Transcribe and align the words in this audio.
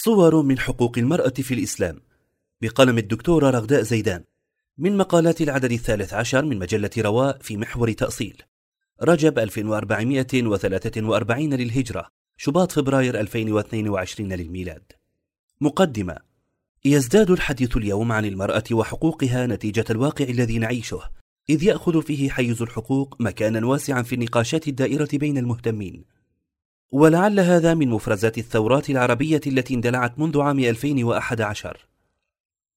صور 0.00 0.42
من 0.42 0.58
حقوق 0.58 0.98
المرأة 0.98 1.28
في 1.28 1.54
الإسلام. 1.54 2.00
بقلم 2.62 2.98
الدكتورة 2.98 3.50
رغداء 3.50 3.82
زيدان. 3.82 4.24
من 4.78 4.96
مقالات 4.96 5.40
العدد 5.40 5.72
الثالث 5.72 6.14
عشر 6.14 6.44
من 6.44 6.58
مجلة 6.58 6.90
رواء 6.98 7.38
في 7.40 7.56
محور 7.56 7.92
تأصيل. 7.92 8.42
رجب 9.02 9.38
1443 9.38 11.54
للهجرة. 11.54 12.06
شباط 12.36 12.72
فبراير 12.72 13.20
2022 13.20 14.32
للميلاد. 14.32 14.92
مقدمة. 15.60 16.16
يزداد 16.84 17.30
الحديث 17.30 17.76
اليوم 17.76 18.12
عن 18.12 18.24
المرأة 18.24 18.64
وحقوقها 18.72 19.46
نتيجة 19.46 19.84
الواقع 19.90 20.24
الذي 20.24 20.58
نعيشه. 20.58 21.00
إذ 21.50 21.62
يأخذ 21.62 22.02
فيه 22.02 22.30
حيز 22.30 22.62
الحقوق 22.62 23.16
مكانا 23.20 23.66
واسعا 23.66 24.02
في 24.02 24.14
النقاشات 24.14 24.68
الدائرة 24.68 25.08
بين 25.12 25.38
المهتمين. 25.38 26.17
ولعل 26.92 27.40
هذا 27.40 27.74
من 27.74 27.88
مفرزات 27.88 28.38
الثورات 28.38 28.90
العربية 28.90 29.40
التي 29.46 29.74
اندلعت 29.74 30.18
منذ 30.18 30.40
عام 30.40 30.58
2011 30.58 31.86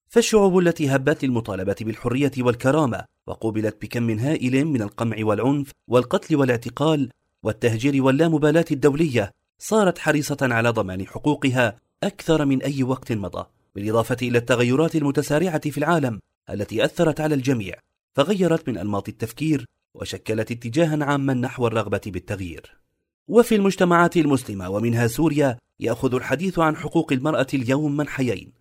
فالشعوب 0.10 0.58
التي 0.58 0.96
هبت 0.96 1.26
للمطالبة 1.26 1.76
بالحرية 1.82 2.32
والكرامة 2.38 3.06
وقوبلت 3.28 3.82
بكم 3.82 4.10
هائل 4.20 4.66
من 4.66 4.82
القمع 4.82 5.16
والعنف 5.20 5.72
والقتل 5.88 6.36
والاعتقال 6.36 7.10
والتهجير 7.44 8.04
واللامبالاة 8.04 8.66
الدولية 8.72 9.32
صارت 9.60 9.98
حريصة 9.98 10.38
على 10.42 10.70
ضمان 10.70 11.08
حقوقها 11.08 11.80
أكثر 12.04 12.46
من 12.46 12.62
أي 12.62 12.84
وقت 12.84 13.12
مضى 13.12 13.46
بالإضافة 13.76 14.18
إلى 14.22 14.38
التغيرات 14.38 14.96
المتسارعة 14.96 15.70
في 15.70 15.78
العالم 15.78 16.20
التي 16.50 16.86
أثرت 16.86 17.22
على 17.22 17.36
الجميع 17.36 17.76
فغيرت 18.14 18.70
من 18.70 18.78
أنماط 18.78 19.10
التفكير 19.10 19.66
وشكلت 19.94 20.52
اتجاها 20.52 21.06
عاما 21.06 21.34
نحو 21.34 21.68
الرغبة 21.68 22.02
بالتغيير. 22.06 22.81
وفي 23.28 23.56
المجتمعات 23.56 24.18
المسلمة 24.18 24.70
ومنها 24.70 25.08
سوريا 25.08 25.58
يأخذ 25.80 26.16
الحديث 26.16 26.60
عن 26.60 26.76
حقوق 26.76 27.14
المرأة 27.14 27.48
اليوم 27.54 27.98
منحيين. 27.98 28.52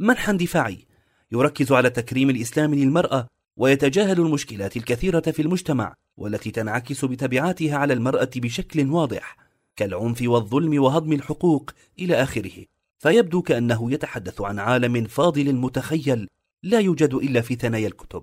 منحا 0.00 0.32
دفاعي 0.32 0.86
يركز 1.32 1.72
على 1.72 1.90
تكريم 1.90 2.30
الإسلام 2.30 2.74
للمرأة 2.74 3.26
ويتجاهل 3.56 4.20
المشكلات 4.20 4.76
الكثيرة 4.76 5.20
في 5.20 5.42
المجتمع 5.42 5.94
والتي 6.16 6.50
تنعكس 6.50 7.04
بتبعاتها 7.04 7.76
على 7.76 7.92
المرأة 7.92 8.30
بشكل 8.36 8.90
واضح 8.90 9.36
كالعنف 9.76 10.22
والظلم 10.22 10.82
وهضم 10.82 11.12
الحقوق 11.12 11.70
إلى 11.98 12.22
آخره. 12.22 12.64
فيبدو 12.98 13.42
كأنه 13.42 13.92
يتحدث 13.92 14.40
عن 14.40 14.58
عالم 14.58 15.04
فاضل 15.04 15.54
متخيل 15.54 16.28
لا 16.62 16.80
يوجد 16.80 17.14
إلا 17.14 17.40
في 17.40 17.54
ثنايا 17.54 17.88
الكتب. 17.88 18.22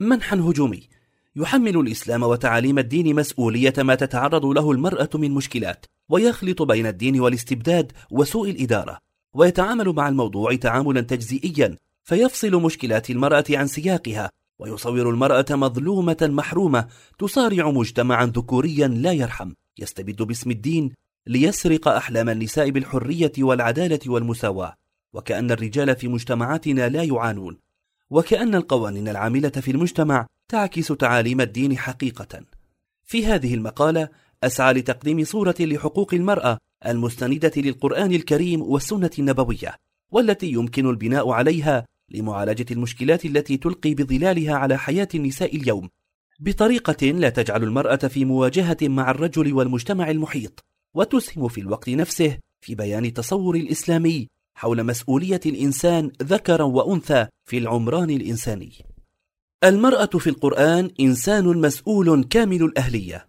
منحا 0.00 0.36
هجومي 0.36 0.99
يحمل 1.36 1.76
الإسلام 1.76 2.22
وتعاليم 2.22 2.78
الدين 2.78 3.16
مسؤولية 3.16 3.72
ما 3.78 3.94
تتعرض 3.94 4.46
له 4.46 4.70
المرأة 4.70 5.10
من 5.14 5.30
مشكلات 5.30 5.86
ويخلط 6.08 6.62
بين 6.62 6.86
الدين 6.86 7.20
والاستبداد 7.20 7.92
وسوء 8.10 8.50
الإدارة 8.50 8.98
ويتعامل 9.34 9.88
مع 9.88 10.08
الموضوع 10.08 10.56
تعاملا 10.56 11.00
تجزئيا 11.00 11.76
فيفصل 12.04 12.62
مشكلات 12.62 13.10
المرأة 13.10 13.44
عن 13.50 13.66
سياقها 13.66 14.30
ويصور 14.58 15.10
المرأة 15.10 15.46
مظلومة 15.50 16.16
محرومة 16.22 16.86
تصارع 17.18 17.70
مجتمعا 17.70 18.26
ذكوريا 18.26 18.88
لا 18.88 19.12
يرحم. 19.12 19.52
يستبد 19.78 20.22
باسم 20.22 20.50
الدين 20.50 20.92
ليسرق 21.26 21.88
أحلام 21.88 22.28
النساء 22.28 22.70
بالحرية 22.70 23.32
والعدالة 23.38 24.00
والمساواة 24.06 24.74
وكأن 25.12 25.50
الرجال 25.50 25.96
في 25.96 26.08
مجتمعاتنا 26.08 26.88
لا 26.88 27.02
يعانون 27.02 27.58
وكأن 28.10 28.54
القوانين 28.54 29.08
العاملة 29.08 29.48
في 29.48 29.70
المجتمع 29.70 30.26
تعكس 30.50 30.88
تعاليم 30.88 31.40
الدين 31.40 31.78
حقيقة. 31.78 32.44
في 33.04 33.26
هذه 33.26 33.54
المقالة 33.54 34.08
أسعى 34.42 34.72
لتقديم 34.72 35.24
صورة 35.24 35.54
لحقوق 35.60 36.14
المرأة 36.14 36.58
المستندة 36.86 37.52
للقرآن 37.56 38.12
الكريم 38.12 38.62
والسنة 38.62 39.10
النبوية 39.18 39.74
والتي 40.10 40.46
يمكن 40.46 40.90
البناء 40.90 41.30
عليها 41.30 41.86
لمعالجة 42.08 42.66
المشكلات 42.70 43.24
التي 43.24 43.56
تلقي 43.56 43.94
بظلالها 43.94 44.54
على 44.54 44.78
حياة 44.78 45.08
النساء 45.14 45.56
اليوم. 45.56 45.88
بطريقة 46.40 47.06
لا 47.06 47.28
تجعل 47.28 47.62
المرأة 47.62 47.96
في 47.96 48.24
مواجهة 48.24 48.78
مع 48.82 49.10
الرجل 49.10 49.52
والمجتمع 49.52 50.10
المحيط 50.10 50.64
وتسهم 50.94 51.48
في 51.48 51.60
الوقت 51.60 51.88
نفسه 51.88 52.38
في 52.60 52.74
بيان 52.74 53.12
تصور 53.12 53.56
الإسلامي 53.56 54.28
حول 54.54 54.84
مسؤولية 54.84 55.40
الإنسان 55.46 56.10
ذكرا 56.22 56.64
وأنثى 56.64 57.26
في 57.44 57.58
العمران 57.58 58.10
الإنساني. 58.10 58.89
المرأة 59.64 60.06
في 60.06 60.30
القرآن 60.30 60.90
إنسان 61.00 61.44
مسؤول 61.44 62.24
كامل 62.24 62.62
الأهلية. 62.62 63.28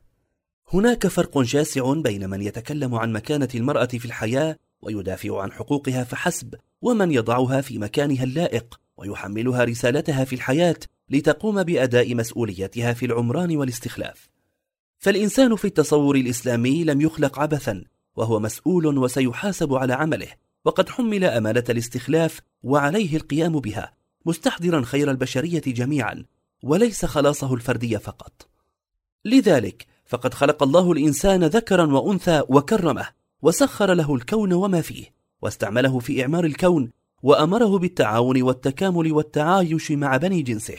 هناك 0.73 1.07
فرق 1.07 1.41
شاسع 1.41 1.93
بين 1.93 2.29
من 2.29 2.41
يتكلم 2.41 2.95
عن 2.95 3.13
مكانة 3.13 3.47
المرأة 3.55 3.85
في 3.85 4.05
الحياة 4.05 4.55
ويدافع 4.81 5.41
عن 5.41 5.51
حقوقها 5.51 6.03
فحسب 6.03 6.55
ومن 6.81 7.11
يضعها 7.11 7.61
في 7.61 7.77
مكانها 7.77 8.23
اللائق 8.23 8.79
ويحملها 8.97 9.63
رسالتها 9.63 10.23
في 10.23 10.35
الحياة 10.35 10.75
لتقوم 11.09 11.63
بأداء 11.63 12.15
مسؤولياتها 12.15 12.93
في 12.93 13.05
العمران 13.05 13.57
والاستخلاف. 13.57 14.29
فالإنسان 14.99 15.55
في 15.55 15.65
التصور 15.65 16.15
الإسلامي 16.15 16.83
لم 16.83 17.01
يخلق 17.01 17.39
عبثا 17.39 17.83
وهو 18.15 18.39
مسؤول 18.39 18.97
وسيحاسب 18.97 19.73
على 19.73 19.93
عمله 19.93 20.29
وقد 20.65 20.89
حمل 20.89 21.23
أمانة 21.23 21.63
الاستخلاف 21.69 22.39
وعليه 22.63 23.15
القيام 23.15 23.59
بها. 23.59 24.00
مستحضرا 24.25 24.81
خير 24.81 25.11
البشرية 25.11 25.61
جميعا 25.67 26.23
وليس 26.63 27.05
خلاصه 27.05 27.53
الفردي 27.53 27.99
فقط. 27.99 28.47
لذلك 29.25 29.87
فقد 30.05 30.33
خلق 30.33 30.63
الله 30.63 30.91
الإنسان 30.91 31.43
ذكرا 31.43 31.93
وأنثى 31.93 32.43
وكرمه 32.49 33.07
وسخر 33.41 33.93
له 33.93 34.15
الكون 34.15 34.53
وما 34.53 34.81
فيه 34.81 35.05
واستعمله 35.41 35.99
في 35.99 36.21
إعمار 36.21 36.45
الكون 36.45 36.91
وأمره 37.23 37.77
بالتعاون 37.77 38.41
والتكامل 38.41 39.11
والتعايش 39.11 39.91
مع 39.91 40.17
بني 40.17 40.41
جنسه. 40.41 40.77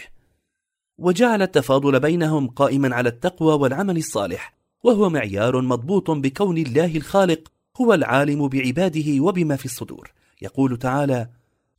وجعل 0.99 1.43
التفاضل 1.43 2.01
بينهم 2.01 2.49
قائما 2.49 2.95
على 2.95 3.09
التقوى 3.09 3.55
والعمل 3.55 3.97
الصالح 3.97 4.55
وهو 4.85 5.11
معيار 5.11 5.61
مضبوط 5.61 6.11
بكون 6.11 6.59
الله 6.59 6.97
الخالق 6.97 7.53
هو 7.81 7.95
العالم 7.95 8.49
بعباده 8.49 9.21
وبما 9.21 9.57
في 9.57 9.65
الصدور. 9.65 10.13
يقول 10.43 10.79
تعالى 10.79 11.29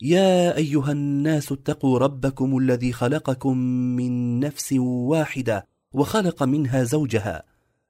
يا 0.04 0.58
أيها 0.58 0.92
الناس 0.92 1.52
اتقوا 1.52 2.00
ربكم 2.00 2.58
الذي 2.58 2.92
خلقكم 2.92 3.58
من 3.98 4.40
نفس 4.40 4.74
واحدة 4.74 5.68
وخلق 5.94 6.44
منها 6.44 6.84
زوجها 6.84 7.44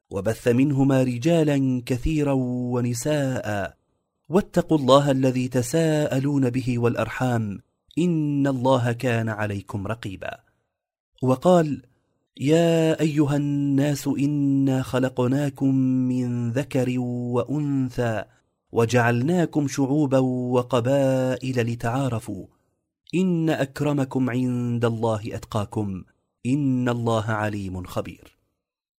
وبث 0.09 0.47
منهما 0.47 1.03
رجالا 1.03 1.81
كثيرا 1.85 2.33
ونساء. 2.73 3.77
واتقوا 4.29 4.77
الله 4.77 5.11
الذي 5.11 5.47
تساءلون 5.47 6.49
به 6.49 6.79
والأرحام. 6.79 7.59
إن 7.97 8.47
الله 8.47 8.91
كان 8.91 9.29
عليكم 9.29 9.87
رقيبا. 9.87 10.37
وقال 11.21 11.81
يا 12.37 12.99
أيها 12.99 13.35
الناس 13.35 14.07
إنا 14.07 14.81
خلقناكم 14.81 15.75
من 15.75 16.51
ذكر 16.51 16.99
وأنثى 16.99 18.23
وجعلناكم 18.73 19.67
شعوبا 19.67 20.19
وقبائل 20.19 21.61
لتعارفوا. 21.61 22.45
إن 23.15 23.49
أكرمكم 23.49 24.29
عند 24.29 24.85
الله 24.85 25.21
أتقاكم. 25.25 26.03
إن 26.45 26.89
الله 26.89 27.25
عليم 27.25 27.83
خبير. 27.83 28.37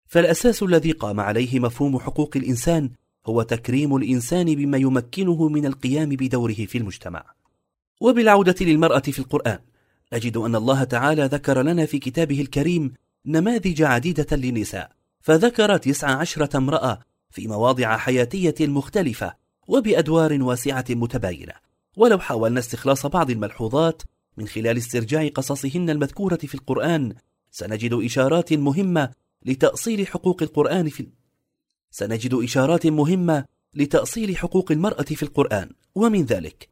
فالأساس 0.07 0.63
الذي 0.63 0.93
قام 0.93 1.21
عليه 1.21 1.61
مفهوم 1.61 1.99
حقوق 1.99 2.37
الإنسان 2.37 2.91
هو 3.27 3.43
تكريم 3.43 3.97
الإنسان 3.97 4.55
بما 4.55 4.79
يمكنه 4.79 5.49
من 5.49 5.67
القيام 5.67 6.09
بدوره 6.09 6.55
في 6.55 6.79
المجتمع. 6.79 7.25
وبالعودة 8.01 8.55
للمرأة 8.61 8.99
في 8.99 9.19
القرآن 9.19 9.59
نجد 10.13 10.37
أن 10.37 10.57
الله 10.57 10.85
تعالى 10.85 11.25
ذكر 11.25 11.63
لنا 11.63 11.87
في 11.87 11.99
كتابه 11.99 12.41
الكريم 12.41 12.93
نماذج 13.27 13.83
عديدة 13.83 14.37
للنساء 14.37 14.91
فذكر 15.21 15.77
تسع 15.77 16.11
عشرة 16.11 16.57
امرأة 16.57 17.01
في 17.31 17.49
مواضع 17.49 17.97
حياتية 17.97 18.55
مختلفة 18.61 19.44
وبأدوار 19.69 20.43
واسعة 20.43 20.85
متباينة. 20.91 21.53
ولو 21.97 22.19
حاولنا 22.19 22.61
استخلاص 22.61 23.07
بعض 23.07 23.31
الملحوظات 23.31 24.03
من 24.37 24.49
خلال 24.49 24.77
استرجاع 24.77 25.29
قصصهن 25.29 25.91
المذكورة 25.91 26.37
في 26.37 26.55
القرآن 26.55 27.15
سنجد 27.51 27.93
إشارات 27.93 28.53
مهمة 28.53 29.11
لتأصيل 29.47 30.07
حقوق 30.07 30.43
القرآن 30.43 30.89
في 30.89 31.07
سنجد 31.91 32.35
إشارات 32.35 32.87
مهمة 32.87 33.45
لتأصيل 33.75 34.37
حقوق 34.37 34.73
المرأة 34.73 35.03
في 35.03 35.23
القرآن. 35.23 35.71
ومن 35.95 36.25
ذلك 36.25 36.69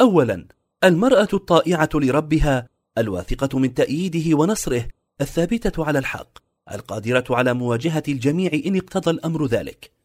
أولا 0.00 0.46
المرأة 0.84 1.28
الطائعة 1.32 1.90
لربها 1.94 2.68
الواثقة 2.98 3.58
من 3.58 3.74
تأييده 3.74 4.36
ونصره 4.36 4.88
الثابتة 5.20 5.84
على 5.84 5.98
الحق 5.98 6.38
القادرة 6.72 7.24
على 7.30 7.54
مواجهة 7.54 8.02
الجميع 8.08 8.50
إن 8.66 8.76
اقتضى 8.76 9.10
الأمر 9.10 9.46
ذلك. 9.46 9.97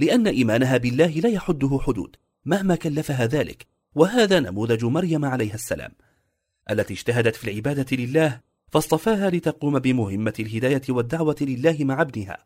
لأن 0.00 0.26
إيمانها 0.26 0.76
بالله 0.76 1.06
لا 1.06 1.28
يحده 1.28 1.78
حدود 1.82 2.16
مهما 2.44 2.74
كلفها 2.74 3.26
ذلك 3.26 3.66
وهذا 3.94 4.40
نموذج 4.40 4.84
مريم 4.84 5.24
عليها 5.24 5.54
السلام. 5.54 5.92
التي 6.70 6.94
اجتهدت 6.94 7.36
في 7.36 7.50
العبادة 7.50 7.96
لله 7.96 8.40
فاصطفاها 8.68 9.30
لتقوم 9.30 9.78
بمهمة 9.78 10.34
الهداية 10.40 10.82
والدعوة 10.88 11.36
لله 11.40 11.76
مع 11.80 12.02
ابنها. 12.02 12.44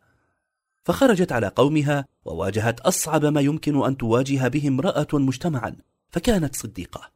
فخرجت 0.84 1.32
على 1.32 1.48
قومها 1.48 2.04
وواجهت 2.24 2.80
أصعب 2.80 3.24
ما 3.24 3.40
يمكن 3.40 3.84
أن 3.84 3.96
تواجه 3.96 4.48
به 4.48 4.68
امرأة 4.68 5.08
مجتمعا 5.12 5.76
فكانت 6.10 6.56
صديقة. 6.56 7.10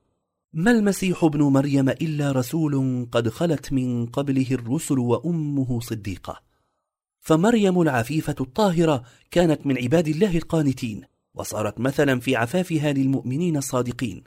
ما 0.53 0.71
المسيح 0.71 1.25
ابن 1.25 1.43
مريم 1.43 1.89
إلا 1.89 2.33
رسول 2.33 3.07
قد 3.13 3.29
خلت 3.29 3.73
من 3.73 4.07
قبله 4.07 4.47
الرسل 4.51 4.99
وأمه 4.99 5.81
صديقة؟ 5.81 6.48
فمريم 7.29 7.81
العفيفة 7.81 8.35
الطاهرة 8.41 9.03
كانت 9.31 9.67
من 9.67 9.79
عباد 9.79 10.09
الله 10.09 10.37
القانتين 10.37 11.03
وصارت 11.35 11.81
مثلا 11.81 12.21
في 12.21 12.37
عفافها 12.37 12.93
للمؤمنين 12.93 13.57
الصادقين 13.57 14.25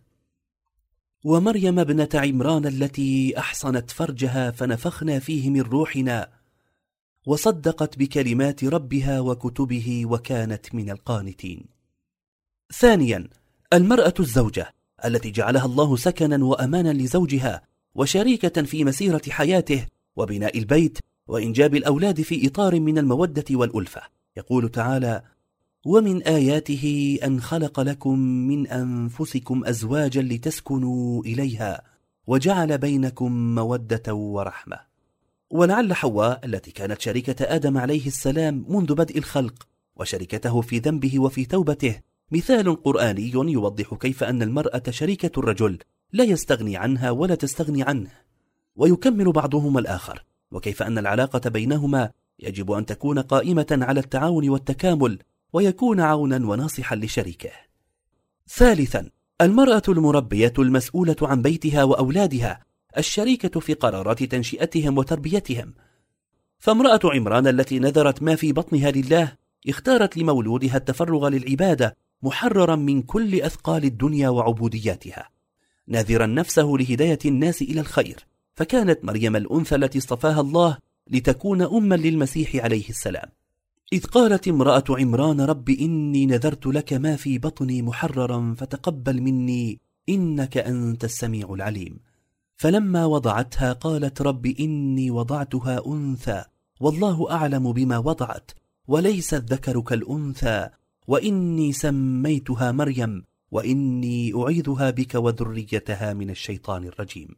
ومريم 1.23 1.79
ابنة 1.79 2.09
عمران 2.13 2.65
التي 2.65 3.37
أحصنت 3.37 3.91
فرجها 3.91 4.51
فنفخنا 4.51 5.19
فيه 5.19 5.49
من 5.49 5.61
روحنا 5.61 6.29
وصدقت 7.25 7.97
بكلمات 7.97 8.63
ربها 8.63 9.19
وكتبه 9.19 10.03
وكانت 10.05 10.75
من 10.75 10.89
القانتين. 10.89 11.65
ثانيا 12.73 13.27
المرأة 13.73 14.13
الزوجة 14.19 14.73
التي 15.05 15.31
جعلها 15.31 15.65
الله 15.65 15.95
سكنا 15.95 16.45
وأمانا 16.45 16.93
لزوجها 16.93 17.61
وشريكة 17.95 18.63
في 18.63 18.83
مسيرة 18.83 19.21
حياته 19.29 19.85
وبناء 20.15 20.57
البيت 20.57 20.99
وإنجاب 21.27 21.75
الأولاد 21.75 22.21
في 22.21 22.47
إطار 22.47 22.79
من 22.79 22.97
المودة 22.97 23.45
والألفة. 23.51 24.01
يقول 24.37 24.69
تعالى 24.69 25.23
ومن 25.85 26.23
آياته 26.23 27.17
أن 27.23 27.41
خلق 27.41 27.79
لكم 27.79 28.19
من 28.19 28.67
أنفسكم 28.67 29.65
أزواجا 29.65 30.21
لتسكنوا 30.21 31.23
إليها 31.23 31.81
وجعل 32.27 32.77
بينكم 32.77 33.55
مودة 33.55 34.13
ورحمة. 34.13 34.79
ولعل 35.49 35.93
حواء 35.93 36.45
التي 36.45 36.71
كانت 36.71 37.01
شريكة 37.01 37.55
آدم 37.55 37.77
عليه 37.77 38.07
السلام 38.07 38.65
منذ 38.69 38.93
بدء 38.95 39.17
الخلق 39.17 39.67
وشركته 39.95 40.61
في 40.61 40.79
ذنبه 40.79 41.19
وفي 41.19 41.45
توبته 41.45 41.99
مثال 42.31 42.83
قرآني 42.83 43.31
يوضح 43.31 43.93
كيف 43.93 44.23
أن 44.23 44.41
المرأة 44.41 44.83
شريكة 44.89 45.39
الرجل 45.39 45.79
لا 46.13 46.23
يستغني 46.23 46.77
عنها 46.77 47.11
ولا 47.11 47.35
تستغني 47.35 47.83
عنه. 47.83 48.11
ويكمل 48.75 49.31
بعضهما 49.31 49.79
الآخر. 49.79 50.23
وكيف 50.51 50.83
أن 50.83 50.97
العلاقة 50.97 51.49
بينهما 51.49 52.11
يجب 52.39 52.71
أن 52.71 52.85
تكون 52.85 53.19
قائمة 53.19 53.79
على 53.81 53.99
التعاون 53.99 54.49
والتكامل 54.49 55.19
ويكون 55.53 55.99
عونا 55.99 56.47
وناصحا 56.47 56.95
لشريكه. 56.95 57.51
ثالثا 58.49 59.09
المرأة 59.41 59.81
المربية 59.89 60.53
المسؤولة 60.59 61.15
عن 61.21 61.41
بيتها 61.41 61.83
وأولادها 61.83 62.59
الشريكة 62.97 63.59
في 63.59 63.73
قرارات 63.73 64.23
تنشئتهم 64.23 64.97
وتربيتهم. 64.97 65.73
فامرأة 66.59 66.99
عمران 67.03 67.47
التي 67.47 67.79
نذرت 67.79 68.23
ما 68.23 68.35
في 68.35 68.53
بطنها 68.53 68.91
لله 68.91 69.35
اختارت 69.67 70.17
لمولودها 70.17 70.77
التفرغ 70.77 71.27
للعبادة 71.27 71.97
محررا 72.23 72.75
من 72.75 73.01
كل 73.01 73.41
أثقال 73.41 73.83
الدنيا 73.83 74.29
وعبودياتها. 74.29 75.29
ناذرا 75.87 76.25
نفسه 76.25 76.75
لهداية 76.79 77.19
الناس 77.25 77.61
إلى 77.61 77.81
الخير. 77.81 78.30
فكانت 78.53 79.05
مريم 79.05 79.35
الأنثى 79.35 79.75
التي 79.75 79.97
اصطفاها 79.97 80.41
الله 80.41 80.77
لتكون 81.09 81.61
أما 81.61 81.95
للمسيح 81.95 82.55
عليه 82.55 82.89
السلام. 82.89 83.29
إذ 83.93 84.05
قالت 84.05 84.47
امرأة 84.47 84.83
عمران 84.89 85.41
رب 85.41 85.69
إني 85.69 86.25
نذرت 86.25 86.67
لك 86.67 86.93
ما 86.93 87.15
في 87.15 87.37
بطني 87.37 87.81
محررا 87.81 88.55
فتقبل 88.57 89.21
مني 89.21 89.79
إنك 90.09 90.57
أنت 90.57 91.03
السميع 91.03 91.53
العليم. 91.53 91.99
فلما 92.55 93.05
وضعتها 93.05 93.73
قالت 93.73 94.21
رب 94.21 94.45
إني 94.45 95.11
وضعتها 95.11 95.87
أنثى 95.87 96.43
والله 96.79 97.31
أعلم 97.31 97.71
بما 97.71 97.97
وضعت 97.97 98.51
وليس 98.87 99.33
الذكر 99.33 99.81
كالأنثى 99.81 100.69
وإني 101.07 101.71
سميتها 101.71 102.71
مريم 102.71 103.23
وإني 103.51 104.33
أعيذها 104.35 104.89
بك 104.89 105.15
وذريتها 105.15 106.13
من 106.13 106.29
الشيطان 106.29 106.83
الرجيم. 106.83 107.35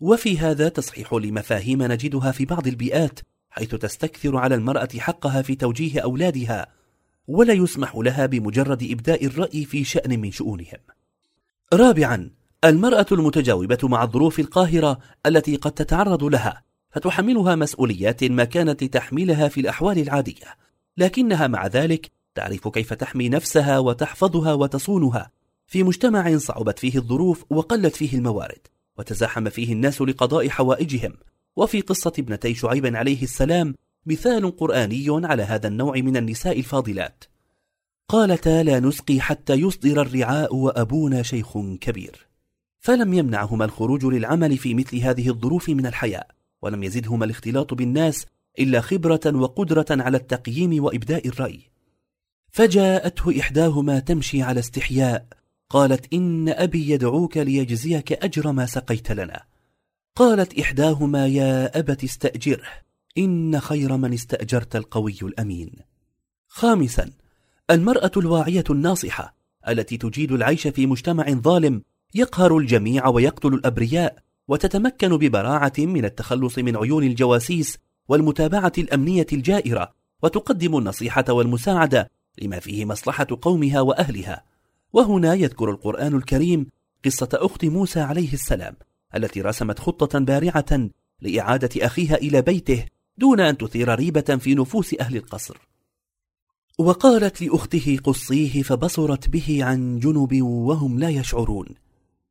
وفي 0.00 0.38
هذا 0.38 0.68
تصحيح 0.68 1.12
لمفاهيم 1.12 1.82
نجدها 1.82 2.32
في 2.32 2.44
بعض 2.44 2.66
البيئات 2.66 3.20
حيث 3.50 3.74
تستكثر 3.74 4.36
على 4.36 4.54
المرأة 4.54 4.88
حقها 4.98 5.42
في 5.42 5.54
توجيه 5.54 6.00
أولادها 6.00 6.66
ولا 7.28 7.52
يسمح 7.52 7.96
لها 7.96 8.26
بمجرد 8.26 8.82
إبداء 8.82 9.26
الرأي 9.26 9.64
في 9.64 9.84
شأن 9.84 10.20
من 10.20 10.30
شؤونهم. 10.30 10.78
رابعا 11.72 12.30
المرأة 12.64 13.06
المتجاوبة 13.12 13.78
مع 13.82 14.02
الظروف 14.02 14.40
القاهرة 14.40 14.98
التي 15.26 15.56
قد 15.56 15.72
تتعرض 15.72 16.24
لها 16.24 16.62
فتحملها 16.90 17.54
مسؤوليات 17.54 18.24
ما 18.24 18.44
كانت 18.44 18.84
لتحملها 18.84 19.48
في 19.48 19.60
الأحوال 19.60 19.98
العادية. 19.98 20.56
لكنها 20.96 21.46
مع 21.46 21.66
ذلك 21.66 22.10
تعرف 22.34 22.68
كيف 22.68 22.92
تحمي 22.92 23.28
نفسها 23.28 23.78
وتحفظها 23.78 24.52
وتصونها 24.52 25.30
في 25.66 25.82
مجتمع 25.82 26.36
صعبت 26.36 26.78
فيه 26.78 26.98
الظروف 26.98 27.44
وقلت 27.50 27.96
فيه 27.96 28.18
الموارد. 28.18 28.73
وتزاحم 28.98 29.48
فيه 29.48 29.72
الناس 29.72 30.02
لقضاء 30.02 30.48
حوائجهم. 30.48 31.12
وفي 31.56 31.80
قصة 31.80 32.12
ابنتي 32.18 32.54
شعيب 32.54 32.96
عليه 32.96 33.22
السلام 33.22 33.74
مثال 34.06 34.56
قرآني 34.56 35.06
على 35.08 35.42
هذا 35.42 35.68
النوع 35.68 35.96
من 35.96 36.16
النساء 36.16 36.58
الفاضلات. 36.58 37.24
قالتا 38.08 38.62
لا 38.62 38.80
نسقي 38.80 39.20
حتى 39.20 39.54
يصدر 39.54 40.02
الرعاء 40.02 40.56
وأبونا 40.56 41.22
شيخ 41.22 41.58
كبير. 41.80 42.26
فلم 42.80 43.14
يمنعهما 43.14 43.64
الخروج 43.64 44.04
للعمل 44.04 44.58
في 44.58 44.74
مثل 44.74 44.96
هذه 44.96 45.28
الظروف 45.28 45.68
من 45.68 45.86
الحياة 45.86 46.26
ولم 46.62 46.82
يزدهما 46.82 47.24
الاختلاط 47.24 47.74
بالناس 47.74 48.26
إلا 48.58 48.80
خبرة 48.80 49.20
وقدرة 49.26 49.86
على 49.90 50.16
التقييم 50.16 50.84
وإبداء 50.84 51.28
الرأي. 51.28 51.60
فجاءته 52.50 53.40
إحداهما 53.40 53.98
تمشي 53.98 54.42
على 54.42 54.60
استحياء 54.60 55.26
قالت 55.70 56.12
إن 56.12 56.48
أبي 56.48 56.90
يدعوك 56.90 57.36
ليجزيك 57.36 58.12
أجر 58.12 58.52
ما 58.52 58.66
سقيت 58.66 59.12
لنا. 59.12 59.44
قالت 60.16 60.58
إحداهما 60.58 61.26
يا 61.26 61.78
أبت 61.78 62.04
استأجره 62.04 62.68
إن 63.18 63.60
خير 63.60 63.96
من 63.96 64.12
استأجرت 64.12 64.76
القوي 64.76 65.18
الأمين. 65.22 65.70
خامسا 66.48 67.10
المرأة 67.70 68.10
الواعية 68.16 68.64
الناصحة 68.70 69.34
التي 69.68 69.96
تجيد 69.96 70.32
العيش 70.32 70.66
في 70.66 70.86
مجتمع 70.86 71.30
ظالم 71.30 71.82
يقهر 72.14 72.58
الجميع 72.58 73.08
ويقتل 73.08 73.54
الأبرياء 73.54 74.18
وتتمكن 74.48 75.16
ببراعة 75.16 75.72
من 75.78 76.04
التخلص 76.04 76.58
من 76.58 76.76
عيون 76.76 77.04
الجواسيس 77.04 77.78
والمتابعة 78.08 78.72
الأمنية 78.78 79.26
الجائرة 79.32 79.94
وتقدم 80.22 80.78
النصيحة 80.78 81.24
والمساعدة 81.28 82.10
لما 82.42 82.58
فيه 82.58 82.84
مصلحة 82.84 83.26
قومها 83.42 83.80
وأهلها. 83.80 84.53
وهنا 84.94 85.34
يذكر 85.34 85.70
القرآن 85.70 86.16
الكريم 86.16 86.66
قصة 87.04 87.28
أخت 87.32 87.64
موسى 87.64 88.00
عليه 88.00 88.32
السلام 88.32 88.76
التي 89.16 89.40
رسمت 89.40 89.78
خطة 89.78 90.18
بارعة 90.18 90.88
لإعادة 91.20 91.86
أخيها 91.86 92.14
إلى 92.14 92.42
بيته 92.42 92.84
دون 93.18 93.40
أن 93.40 93.58
تثير 93.58 93.94
ريبة 93.94 94.20
في 94.20 94.54
نفوس 94.54 94.94
أهل 95.00 95.16
القصر. 95.16 95.56
وقالت 96.78 97.42
لأخته 97.42 97.98
قصيه 98.04 98.62
فبصرت 98.62 99.28
به 99.28 99.64
عن 99.64 99.98
جنب 99.98 100.42
وهم 100.42 100.98
لا 100.98 101.08
يشعرون 101.08 101.66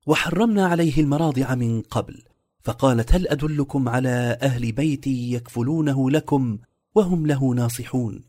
وحرمنا 0.06 0.68
عليه 0.68 1.02
المراضع 1.02 1.56
من 1.56 1.82
قبل 1.82 2.22
فقالت 2.64 3.14
هل 3.16 3.28
أدلكم 3.28 3.90
على 3.90 4.38
أهل 4.42 4.72
بيتي 4.72 5.34
يكفلونه 5.34 6.12
لكم 6.12 6.58
وهم 6.96 7.28
له 7.28 7.54
ناصحون؟ 7.54 8.24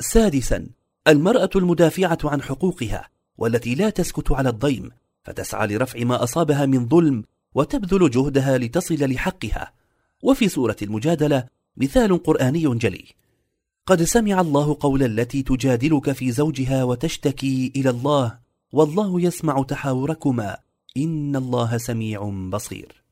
سادسا 0.00 0.66
المرأة 1.08 1.50
المدافعة 1.56 2.18
عن 2.24 2.42
حقوقها 2.42 3.08
والتي 3.40 3.74
لا 3.74 3.90
تسكت 3.90 4.32
على 4.32 4.48
الضيم 4.48 4.90
فتسعى 5.24 5.66
لرفع 5.66 6.04
ما 6.04 6.22
أصابها 6.22 6.66
من 6.66 6.88
ظلم 6.88 7.24
وتبذل 7.54 8.10
جهدها 8.10 8.58
لتصل 8.58 9.12
لحقها. 9.12 9.72
وفي 10.22 10.48
سورة 10.48 10.76
المجادلة 10.82 11.46
مثال 11.76 12.22
قرآني 12.22 12.78
جلي. 12.78 13.04
قد 13.86 14.02
سمع 14.02 14.40
الله 14.40 14.76
قول 14.80 15.02
التي 15.02 15.42
تجادلك 15.42 16.12
في 16.12 16.32
زوجها 16.32 16.84
وتشتكي 16.84 17.72
إلى 17.76 17.90
الله 17.90 18.38
والله 18.72 19.20
يسمع 19.20 19.62
تحاوركما. 19.62 20.56
إن 20.96 21.36
الله 21.36 21.78
سميع 21.78 22.30
بصير. 22.52 23.02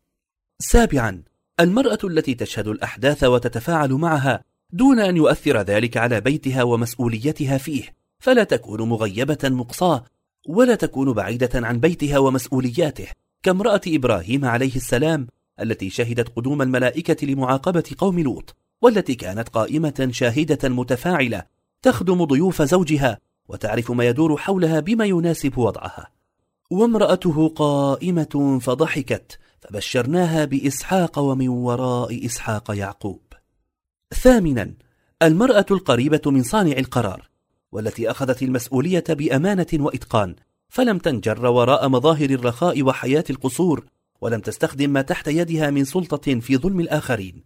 سابعا 0.59 1.23
المرأة 1.61 1.99
التي 2.05 2.35
تشهد 2.35 2.69
الأحداث 2.69 3.25
وتتفاعل 3.25 3.93
معها 3.93 4.45
دون 4.73 5.01
أن 5.01 5.17
يؤثر 5.17 5.61
ذلك 5.61 5.97
على 5.97 6.21
بيتها 6.21 6.63
ومسؤوليتها 6.63 7.59
فيه 7.59 7.95
فلا 8.19 8.45
تكون 8.45 8.89
مغيبة 8.89 9.39
مقصاة 9.45 10.05
ولا 10.49 10.75
تكون 10.75 11.13
بعيدة 11.13 11.51
عن 11.55 11.81
بيتها 11.81 12.19
ومسؤولياته 12.19 13.07
كامرأة 13.43 13.81
إبراهيم 13.87 14.45
عليه 14.45 14.77
السلام 14.77 15.27
التي 15.61 15.91
شهدت 15.91 16.29
قدوم 16.29 16.63
الملائكة 16.63 17.27
لمعاقبة 17.27 17.85
قوم 17.99 18.21
لوط 18.21 18.57
والتي 18.83 19.15
كانت 19.15 19.49
قائمة 19.49 20.09
شاهدة 20.13 20.69
متفاعلة 20.69 21.43
تخدم 21.83 22.25
ضيوف 22.25 22.63
زوجها 22.63 23.19
وتعرف 23.49 23.91
ما 23.91 24.05
يدور 24.05 24.37
حولها 24.37 24.81
بما 24.81 25.05
يناسب 25.05 25.59
وضعها. 25.59 26.11
وامرأته 26.71 27.49
قائمة 27.49 28.59
فضحكت 28.63 29.39
فبشرناها 29.61 30.45
بإسحاق 30.45 31.19
ومن 31.19 31.49
وراء 31.49 32.27
إسحاق 32.27 32.71
يعقوب. 32.71 33.21
ثامنا 34.15 34.75
المرأة 35.23 35.67
القريبة 35.71 36.21
من 36.27 36.43
صانع 36.43 36.77
القرار. 36.79 37.29
والتي 37.73 38.11
أخذت 38.11 38.43
المسؤولية 38.43 39.05
بأمانة 39.09 39.67
وإتقان 39.73 40.35
فلم 40.69 40.99
تنجر 40.99 41.47
وراء 41.47 41.89
مظاهر 41.89 42.31
الرخاء 42.31 42.83
وحياة 42.83 43.25
القصور 43.31 43.85
ولم 44.21 44.41
تستخدم 44.41 44.91
ما 44.91 45.03
تحت 45.03 45.29
يدها 45.29 45.71
من 45.71 45.85
سلطة 45.85 46.41
في 46.41 46.57
ظلم 46.57 46.81
الآخرين. 46.81 47.45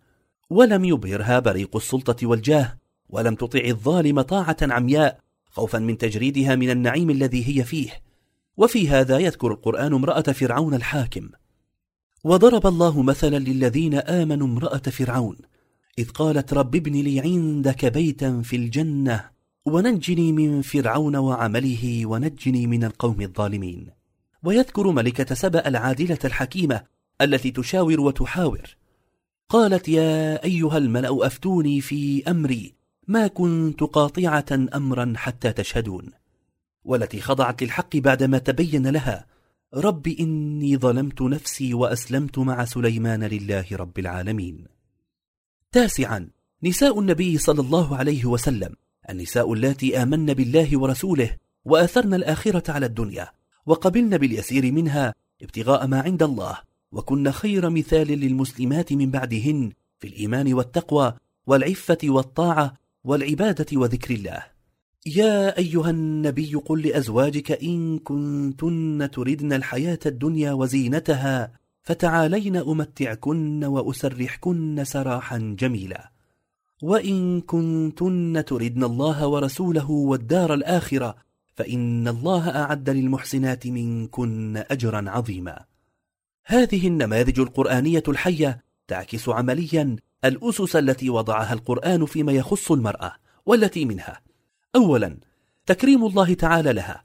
ولم 0.51 0.85
يبهرها 0.85 1.39
بريق 1.39 1.77
السلطة 1.77 2.27
والجاه 2.27 2.79
ولم 3.09 3.35
تطع 3.35 3.61
الظالم 3.65 4.21
طاعة 4.21 4.57
عمياء 4.63 5.19
خوفا 5.51 5.79
من 5.79 5.99
تجريدها 5.99 6.57
من 6.57 6.71
النعيم 6.71 7.11
الذي 7.11 7.49
هي 7.49 7.65
فيه. 7.65 7.91
وفي 8.57 8.89
هذا 8.89 9.19
يذكر 9.19 9.53
القرآن 9.53 9.95
امرأة 9.95 10.23
فرعون 10.23 10.75
الحاكم. 10.75 11.29
وضرب 12.25 12.67
الله 12.67 13.03
مثلا 13.03 13.39
للذين 13.39 13.95
آمنوا 13.95 14.47
امرأة 14.47 14.79
فرعون 14.79 15.37
إذ 15.99 16.11
قالت 16.11 16.53
رب 16.53 16.77
ابن 16.77 16.93
لي 16.93 17.21
عندك 17.21 17.87
بيتا 17.87 18.43
في 18.43 18.57
الجنة. 18.57 19.32
ونجني 19.67 20.33
من 20.33 20.63
فرعون 20.63 21.17
وعمله 21.17 22.07
ونجني 22.07 22.67
من 22.67 22.85
القوم 22.85 23.21
الظالمين. 23.21 23.91
ويذكر 24.43 24.91
ملكة 24.91 25.35
سبأ 25.35 25.69
العادلة 25.69 26.19
الحكيمة 26.25 26.83
التي 27.21 27.51
تشاور 27.51 28.01
وتحاور. 28.01 28.77
قالت 29.49 29.89
يا 29.89 30.45
أيها 30.45 30.79
الملأ 30.79 31.27
أفتوني 31.27 31.81
في 31.81 32.31
أمري. 32.31 32.75
ما 33.09 33.27
كنت 33.27 33.81
قاطعة 33.81 34.47
أمرا 34.75 35.13
حتى 35.17 35.53
تشهدون. 35.53 36.11
والتي 36.85 37.21
خضعت 37.21 37.63
للحق 37.63 37.97
بعدما 37.97 38.39
تبين 38.39 38.87
لها 38.87 39.27
رب 39.75 40.09
إني 40.09 40.77
ظلمت 40.77 41.23
نفسي 41.23 41.75
وأسلمت 41.75 42.39
مع 42.39 42.65
سليمان 42.65 43.25
لله 43.25 43.67
رب 43.73 43.99
العالمين. 43.99 44.67
تاسعا 45.73 46.29
نساء 46.63 47.01
النبي 47.01 47.39
صلى 47.39 47.61
الله 47.61 47.97
عليه 47.97 48.25
وسلم 48.25 48.75
النساء 49.11 49.53
اللاتي 49.53 50.03
آمن 50.03 50.27
بالله 50.27 50.79
ورسوله 50.79 51.37
وآثرن 51.65 52.15
الآخرة 52.15 52.71
على 52.73 52.87
الدنيا 52.87 53.29
وقبلن 53.67 54.19
باليسير 54.19 54.73
منها 54.73 55.15
ابتغاء 55.43 55.87
ما 55.87 56.01
عند 56.01 56.23
الله 56.23 56.59
وكن 56.93 57.31
خير 57.31 57.71
مثال 57.71 58.07
للمسلمات 58.07 58.93
من 58.93 59.11
بعدهن 59.11 59.73
في 59.99 60.09
الإيمان 60.09 60.55
والتقوى 60.55 61.15
والعفة 61.47 61.99
والطاعة 62.05 62.75
والعبادة 63.05 63.67
وذكر 63.73 64.15
الله. 64.15 64.43
يا 65.07 65.59
أيها 65.59 65.91
النبي 65.91 66.55
قل 66.55 66.83
لأزواجك 66.83 67.53
إن 67.53 67.99
كنتن 67.99 69.09
تردن 69.13 69.53
الحياة 69.53 69.99
الدنيا 70.07 70.53
وزينتها 70.53 71.53
فتعالين 71.83 72.57
أمتعكن 72.57 73.65
وأسرحكن 73.65 74.85
سراحا 74.85 75.57
جميلا. 75.59 76.12
وإن 76.83 77.41
كنتن 77.41 78.45
تردن 78.47 78.85
الله 78.85 79.27
ورسوله 79.27 79.91
والدار 79.91 80.55
الآخرة 80.55 81.17
فإن 81.55 82.09
الله 82.09 82.63
أعد 82.63 82.91
للمحسنات 82.91 83.67
منكن 83.67 84.65
أجرا 84.71 85.11
عظيما. 85.11 85.65
هذه 86.45 86.89
النماذج 86.89 87.41
القرآنية 87.41 88.03
الحية 88.09 88.65
تعكس 88.89 89.29
عمليا 89.29 89.97
الأسس 90.25 90.77
التي 90.77 91.11
وضعها 91.11 91.53
القرآن 91.53 92.07
فيما 92.07 92.33
يخص 92.33 92.73
المرأة 92.73 93.13
والتي 93.47 93.85
منها. 93.85 94.21
أولا 94.77 95.17
تكريم 95.67 96.07
الله 96.07 96.35
تعالى 96.35 96.73
لها. 96.73 97.05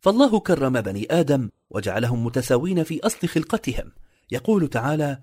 فالله 0.00 0.40
كرم 0.40 0.80
بني 0.80 1.06
آدم 1.10 1.50
وجعلهم 1.70 2.24
متساوين 2.24 2.82
في 2.82 3.00
أصل 3.06 3.28
خلقتهم. 3.28 3.92
يقول 4.32 4.68
تعالى 4.68 5.18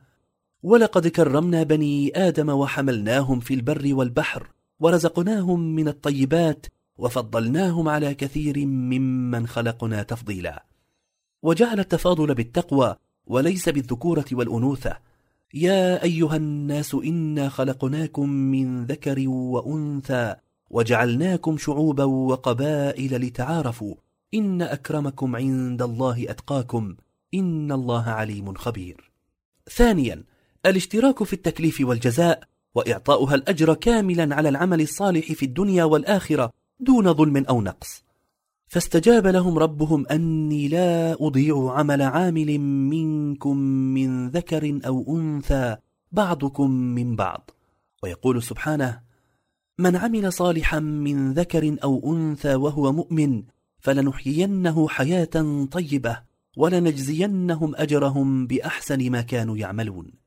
ولقد 0.63 1.07
كرمنا 1.07 1.63
بني 1.63 2.11
آدم 2.15 2.49
وحملناهم 2.49 3.39
في 3.39 3.53
البر 3.53 3.93
والبحر 3.93 4.47
ورزقناهم 4.79 5.75
من 5.75 5.87
الطيبات 5.87 6.65
وفضلناهم 6.97 7.89
على 7.89 8.13
كثير 8.13 8.65
ممن 8.65 9.47
خلقنا 9.47 10.03
تفضيلا. 10.03 10.65
وجعل 11.43 11.79
التفاضل 11.79 12.35
بالتقوى 12.35 12.95
وليس 13.27 13.69
بالذكورة 13.69 14.25
والأنوثة. 14.31 14.97
يا 15.53 16.03
أيها 16.03 16.35
الناس 16.35 16.93
إنا 16.93 17.49
خلقناكم 17.49 18.29
من 18.29 18.85
ذكر 18.85 19.29
وأنثى 19.29 20.35
وجعلناكم 20.69 21.57
شعوبا 21.57 22.03
وقبائل 22.03 23.17
لتعارفوا. 23.17 23.95
إن 24.33 24.61
أكرمكم 24.61 25.35
عند 25.35 25.81
الله 25.81 26.25
أتقاكم. 26.29 26.95
إن 27.33 27.71
الله 27.71 28.03
عليم 28.03 28.53
خبير. 28.53 29.11
ثانيا 29.69 30.23
الاشتراك 30.65 31.23
في 31.23 31.33
التكليف 31.33 31.81
والجزاء 31.81 32.43
وإعطاؤها 32.75 33.35
الأجر 33.35 33.73
كاملا 33.73 34.35
على 34.35 34.49
العمل 34.49 34.81
الصالح 34.81 35.31
في 35.31 35.45
الدنيا 35.45 35.83
والآخرة 35.83 36.51
دون 36.79 37.13
ظلم 37.13 37.45
أو 37.49 37.61
نقص. 37.61 38.03
فاستجاب 38.67 39.27
لهم 39.27 39.57
ربهم 39.57 40.07
أني 40.07 40.67
لا 40.67 41.17
أضيع 41.19 41.73
عمل 41.73 42.01
عامل 42.01 42.59
منكم 42.59 43.57
من 43.67 44.29
ذكر 44.29 44.79
أو 44.85 45.17
أنثى 45.17 45.77
بعضكم 46.11 46.71
من 46.71 47.15
بعض. 47.15 47.51
ويقول 48.03 48.43
سبحانه 48.43 49.01
من 49.79 49.95
عمل 49.95 50.33
صالحا 50.33 50.79
من 50.79 51.33
ذكر 51.33 51.77
أو 51.83 52.15
أنثى 52.15 52.55
وهو 52.55 52.91
مؤمن 52.91 53.43
فلنحيينه 53.79 54.87
حياة 54.87 55.65
طيبة 55.71 56.21
ولنجزينهم 56.57 57.75
أجرهم 57.75 58.47
بأحسن 58.47 59.09
ما 59.11 59.21
كانوا 59.21 59.57
يعملون. 59.57 60.20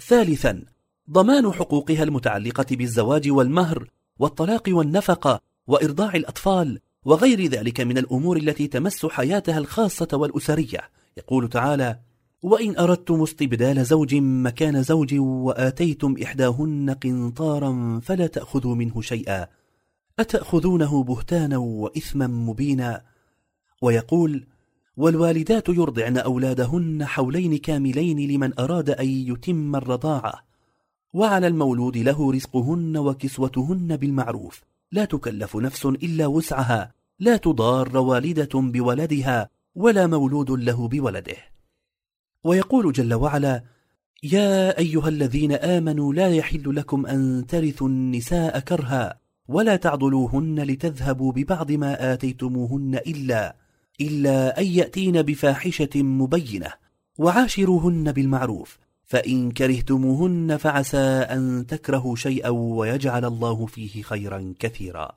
ثالثا 0.00 0.64
ضمان 1.10 1.52
حقوقها 1.52 2.02
المتعلقة 2.02 2.66
بالزواج 2.70 3.30
والمهر 3.30 3.88
والطلاق 4.18 4.62
والنفقة 4.68 5.40
وإرضاع 5.66 6.14
الأطفال 6.14 6.80
وغير 7.04 7.46
ذلك 7.46 7.80
من 7.80 7.98
الأمور 7.98 8.36
التي 8.36 8.66
تمس 8.66 9.06
حياتها 9.06 9.58
الخاصة 9.58 10.08
والأسرية. 10.12 10.80
يقول 11.16 11.48
تعالى 11.48 11.98
وإن 12.42 12.78
أردتم 12.78 13.22
استبدال 13.22 13.84
زوج 13.84 14.14
مكان 14.14 14.82
زوج 14.82 15.14
وآتيتم 15.18 16.14
إحداهن 16.22 16.90
قنطارا 16.90 18.00
فلا 18.02 18.26
تأخذوا 18.26 18.74
منه 18.74 19.00
شيئا 19.00 19.46
أتأخذونه 20.18 21.02
بهتانا 21.04 21.56
وإثما 21.56 22.26
مبينا. 22.26 23.02
ويقول 23.82 24.46
والوالدات 24.96 25.68
يرضعن 25.68 26.18
أولادهن 26.18 27.04
حولين 27.04 27.56
كاملين 27.58 28.30
لمن 28.30 28.58
أراد 28.58 28.90
أن 28.90 29.08
يتم 29.08 29.76
الرضاعة. 29.76 30.44
وعلى 31.12 31.46
المولود 31.46 31.96
له 31.96 32.32
رزقهن 32.32 32.96
وكسوتهن 32.96 33.96
بالمعروف. 33.96 34.62
لا 34.92 35.04
تكلف 35.04 35.56
نفس 35.56 35.86
إلا 35.86 36.26
وسعها. 36.26 36.92
لا 37.18 37.36
تضار 37.36 37.98
والدة 37.98 38.48
بولدها 38.54 39.48
ولا 39.74 40.06
مولود 40.06 40.50
له 40.50 40.88
بولده. 40.88 41.36
ويقول 42.44 42.92
جل 42.92 43.14
وعلا 43.14 43.62
يا 44.22 44.78
أيها 44.78 45.08
الذين 45.08 45.52
آمنوا 45.52 46.14
لا 46.14 46.28
يحل 46.28 46.76
لكم 46.76 47.06
أن 47.06 47.46
ترثوا 47.46 47.88
النساء 47.88 48.60
كرها 48.60 49.18
ولا 49.48 49.76
تعضلوهن 49.76 50.60
لتذهبوا 50.60 51.32
ببعض 51.32 51.72
ما 51.72 52.12
آتيتموهن 52.12 52.94
إلا 52.94 53.63
إلا 54.00 54.60
أن 54.60 54.66
يأتين 54.66 55.22
بفاحشة 55.22 56.02
مبينة 56.02 56.72
وعاشروهن 57.18 58.12
بالمعروف 58.12 58.78
فإن 59.04 59.50
كرهتموهن 59.50 60.56
فعسى 60.56 60.98
أن 60.98 61.66
تكرهوا 61.66 62.16
شيئا 62.16 62.48
ويجعل 62.48 63.24
الله 63.24 63.66
فيه 63.66 64.02
خيرا 64.02 64.54
كثيرا. 64.58 65.12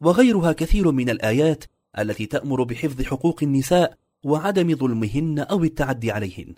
وغيرها 0.00 0.52
كثير 0.52 0.90
من 0.90 1.10
الآيات 1.10 1.64
التي 1.98 2.26
تأمر 2.26 2.62
بحفظ 2.62 3.02
حقوق 3.02 3.40
النساء 3.42 3.94
وعدم 4.24 4.76
ظلمهن 4.76 5.38
أو 5.38 5.64
التعدي 5.64 6.10
عليهن. 6.10 6.54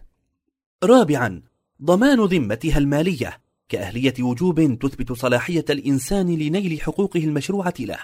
رابعا 0.85 1.43
ضمان 1.83 2.25
ذمتها 2.25 2.79
المالية 2.79 3.41
كأهلية 3.69 4.15
وجوب 4.21 4.79
تثبت 4.79 5.13
صلاحية 5.13 5.65
الإنسان 5.71 6.35
لنيل 6.35 6.81
حقوقه 6.81 7.25
المشروعة 7.25 7.75
له 7.81 7.99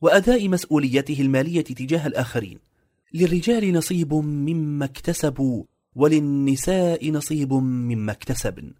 وأداء 0.00 0.48
مسؤوليته 0.48 1.20
المالية 1.20 1.64
تجاه 1.64 2.06
الآخرين. 2.06 2.73
للرجال 3.14 3.72
نصيب 3.72 4.14
مما 4.14 4.84
اكتسبوا 4.84 5.64
وللنساء 5.94 7.10
نصيب 7.10 7.52
مما 7.52 8.12
اكتسبن. 8.12 8.72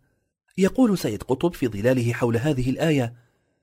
يقول 0.59 0.99
سيد 0.99 1.23
قطب 1.23 1.55
في 1.55 1.69
ظلاله 1.69 2.13
حول 2.13 2.37
هذه 2.37 2.71
الآية 2.71 3.15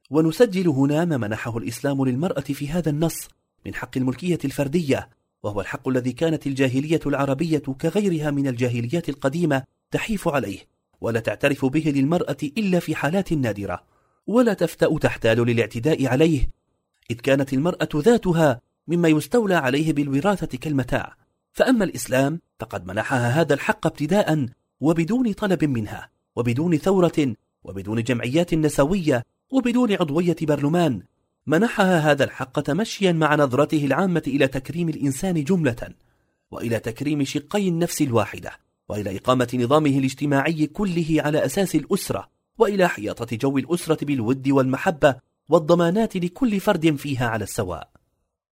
ونسجل 0.09 0.67
هنا 0.67 1.05
ما 1.05 1.17
منحه 1.17 1.57
الإسلام 1.57 2.05
للمرأة 2.05 2.41
في 2.41 2.69
هذا 2.69 2.89
النص 2.89 3.27
من 3.65 3.75
حق 3.75 3.97
الملكية 3.97 4.39
الفردية 4.45 5.09
وهو 5.43 5.61
الحق 5.61 5.87
الذي 5.87 6.11
كانت 6.11 6.47
الجاهلية 6.47 6.99
العربية 7.05 7.57
كغيرها 7.59 8.31
من 8.31 8.47
الجاهليات 8.47 9.09
القديمة 9.09 9.63
تحيف 9.91 10.27
عليه 10.27 10.59
ولا 11.01 11.19
تعترف 11.19 11.65
به 11.65 11.93
للمرأة 11.95 12.37
إلا 12.43 12.79
في 12.79 12.95
حالات 12.95 13.33
نادرة 13.33 13.83
ولا 14.27 14.53
تفتأ 14.53 14.97
تحتال 14.97 15.37
للاعتداء 15.37 16.07
عليه 16.07 16.49
إذ 17.11 17.15
كانت 17.15 17.53
المرأة 17.53 17.89
ذاتها 17.95 18.61
مما 18.91 19.09
يستولى 19.09 19.55
عليه 19.55 19.93
بالوراثة 19.93 20.57
كالمتاع. 20.57 21.15
فأما 21.51 21.83
الإسلام 21.83 22.39
فقد 22.59 22.87
منحها 22.87 23.41
هذا 23.41 23.53
الحق 23.53 23.87
ابتداء 23.87 24.45
وبدون 24.79 25.33
طلب 25.33 25.63
منها 25.63 26.09
وبدون 26.35 26.77
ثورة 26.77 27.35
وبدون 27.63 28.03
جمعيات 28.03 28.53
نسوية 28.53 29.23
وبدون 29.51 29.93
عضوية 29.93 30.35
برلمان. 30.41 31.01
منحها 31.47 32.11
هذا 32.11 32.23
الحق 32.23 32.59
تمشيا 32.59 33.11
مع 33.11 33.35
نظرته 33.35 33.85
العامة 33.85 34.23
إلى 34.27 34.47
تكريم 34.47 34.89
الإنسان 34.89 35.43
جملة 35.43 35.89
وإلى 36.51 36.79
تكريم 36.79 37.23
شقي 37.23 37.67
النفس 37.67 38.01
الواحدة 38.01 38.51
وإلى 38.89 39.17
إقامة 39.17 39.47
نظامه 39.53 39.89
الاجتماعي 39.89 40.67
كله 40.67 41.15
على 41.19 41.45
أساس 41.45 41.75
الأسرة 41.75 42.27
وإلى 42.57 42.89
حياطة 42.89 43.37
جو 43.37 43.57
الأسرة 43.57 44.05
بالود 44.05 44.49
والمحبة 44.49 45.15
والضمانات 45.49 46.17
لكل 46.17 46.59
فرد 46.59 46.95
فيها 46.95 47.27
على 47.27 47.43
السواء. 47.43 47.90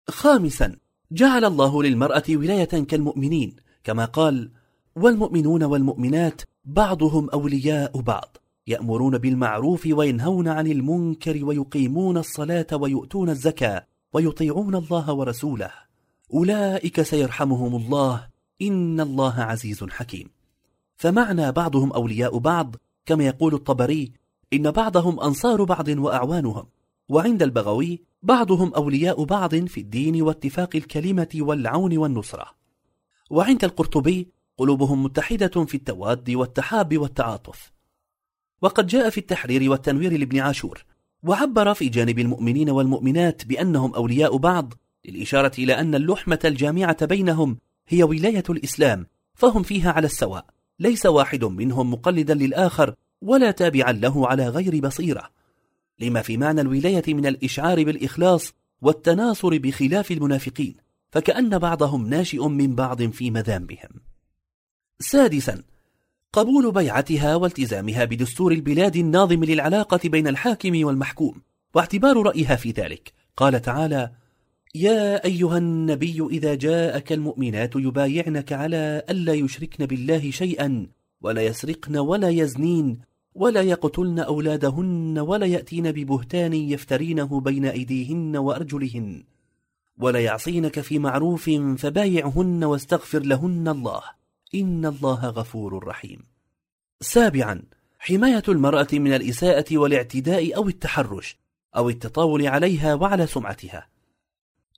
خامسا 0.10 0.76
جعل 1.12 1.46
الله 1.46 1.84
للمرأة 1.84 2.24
ولاية 2.30 2.66
كالمؤمنين 2.66 3.56
كما 3.84 4.06
قال 4.06 4.52
والمؤمنون 4.96 5.64
والمؤمنات 5.64 6.42
بعضهم 6.66 7.30
أولياء 7.30 8.02
بعض 8.02 8.38
يأمرون 8.68 9.18
بالمعروف 9.18 9.88
وينهون 9.92 10.48
عن 10.48 10.68
المنكر 10.68 11.46
ويقيمون 11.46 12.18
الصلاة 12.18 12.68
ويؤتون 12.74 13.30
الزكاة 13.30 13.88
ويطيعون 14.14 14.76
الله 14.76 15.14
ورسوله. 15.14 15.72
أولئك 16.34 17.02
سيرحمهم 17.02 17.76
الله 17.76 18.28
إن 18.62 19.02
الله 19.02 19.42
عزيز 19.42 19.84
حكيم. 19.84 20.30
فمعنى 20.96 21.52
بعضهم 21.52 21.94
أولياء 21.94 22.38
بعض 22.38 22.76
كما 23.06 23.26
يقول 23.26 23.54
الطبري 23.54 24.12
إن 24.54 24.72
بعضهم 24.72 25.20
أنصار 25.20 25.64
بعض 25.64 25.88
وأعوانهم. 25.90 26.66
وعند 27.10 27.44
البغوي 27.44 28.02
بعضهم 28.24 28.74
أولياء 28.74 29.24
بعض 29.24 29.56
في 29.56 29.80
الدين 29.80 30.22
واتفاق 30.22 30.76
الكلمة 30.76 31.30
والعون 31.36 31.98
والنصرة. 31.98 32.46
وعند 33.30 33.64
القرطبي 33.64 34.28
قلوبهم 34.58 35.04
متحدة 35.04 35.66
في 35.66 35.76
التواد 35.76 36.30
والتحاب 36.30 36.98
والتعاطف. 36.98 37.72
وقد 38.62 38.88
جاء 38.88 39.10
في 39.10 39.18
التحرير 39.18 39.72
والتنوير 39.72 40.18
لابن 40.18 40.40
عاشور 40.40 40.86
وعبر 41.24 41.74
في 41.74 41.90
جانب 41.90 42.20
المؤمنين 42.20 42.70
والمؤمنات 42.70 43.46
بأنهم 43.46 43.94
أولياء 43.94 44.38
بعض 44.38 44.74
للإشارة 45.06 45.52
إلى 45.58 45.80
أن 45.80 45.96
اللحمة 45.96 46.40
الجامعة 46.46 47.06
بينهم 47.06 47.58
هي 47.88 48.04
ولاية 48.04 48.44
الإسلام 48.50 49.08
فهم 49.34 49.64
فيها 49.64 49.92
على 49.92 50.06
السواء 50.06 50.46
ليس 50.80 51.06
واحد 51.06 51.44
منهم 51.44 51.94
مقلدا 51.94 52.34
للآخر 52.34 52.96
ولا 53.22 53.52
تابعا 53.52 53.92
له 53.92 54.28
على 54.28 54.48
غير 54.50 54.80
بصيرة. 54.80 55.30
لما 56.02 56.22
في 56.22 56.38
معنى 56.38 56.62
الولاية 56.62 57.14
من 57.14 57.26
الإشعار 57.26 57.84
بالإخلاص 57.84 58.54
والتناصر 58.82 59.58
بخلاف 59.58 60.12
المنافقين 60.12 60.76
فكأن 61.12 61.58
بعضهم 61.58 62.08
ناشئ 62.08 62.48
من 62.48 62.76
بعض 62.76 63.04
في 63.04 63.32
مذامهم. 63.32 63.90
سادسا 65.00 65.64
قبول 66.34 66.72
بيعتها 66.72 67.36
والتزامها 67.36 68.06
بدستور 68.06 68.52
البلاد 68.52 68.96
الناظم 68.96 69.44
للعلاقة 69.44 70.10
بين 70.10 70.28
الحاكم 70.28 70.86
والمحكوم 70.86 71.42
واعتبار 71.74 72.22
رأيها 72.22 72.56
في 72.56 72.72
ذلك. 72.72 73.14
قال 73.38 73.62
تعالى 73.62 74.12
يا 74.76 75.26
أيها 75.26 75.58
النبي 75.58 76.28
إذا 76.32 76.56
جاءك 76.56 77.12
المؤمنات 77.12 77.76
يبايعنك 77.76 78.54
على 78.54 79.04
ألا 79.10 79.34
يشركن 79.34 79.86
بالله 79.86 80.32
شيئا 80.32 80.88
ولا 81.22 81.42
يسرقن 81.42 81.98
ولا 81.98 82.30
يزنين 82.30 83.00
ولا 83.36 83.62
يقتلن 83.62 84.20
أولادهن 84.20 85.20
ولا 85.20 85.46
يأتين 85.46 85.92
ببهتان 85.92 86.54
يفترينه 86.54 87.40
بين 87.40 87.66
أيديهن 87.66 88.38
وأرجلهن 88.38 89.24
ولا 90.02 90.20
يعصينك 90.20 90.80
في 90.80 91.00
معروف 91.00 91.50
فبايعهن 91.78 92.64
واستغفر 92.64 93.20
لهن 93.20 93.68
الله. 93.68 94.02
إن 94.56 94.86
الله 94.86 95.26
غفور 95.26 95.88
رحيم. 95.88 96.20
سابعا 97.02 97.62
حماية 98.00 98.44
المرأة 98.48 98.88
من 98.94 99.14
الإساءة 99.14 99.78
والاعتداء 99.78 100.56
أو 100.56 100.68
التحرش 100.68 101.38
أو 101.76 101.90
التطاول 101.90 102.48
عليها 102.48 102.94
وعلى 102.94 103.28
سمعتها. 103.28 103.88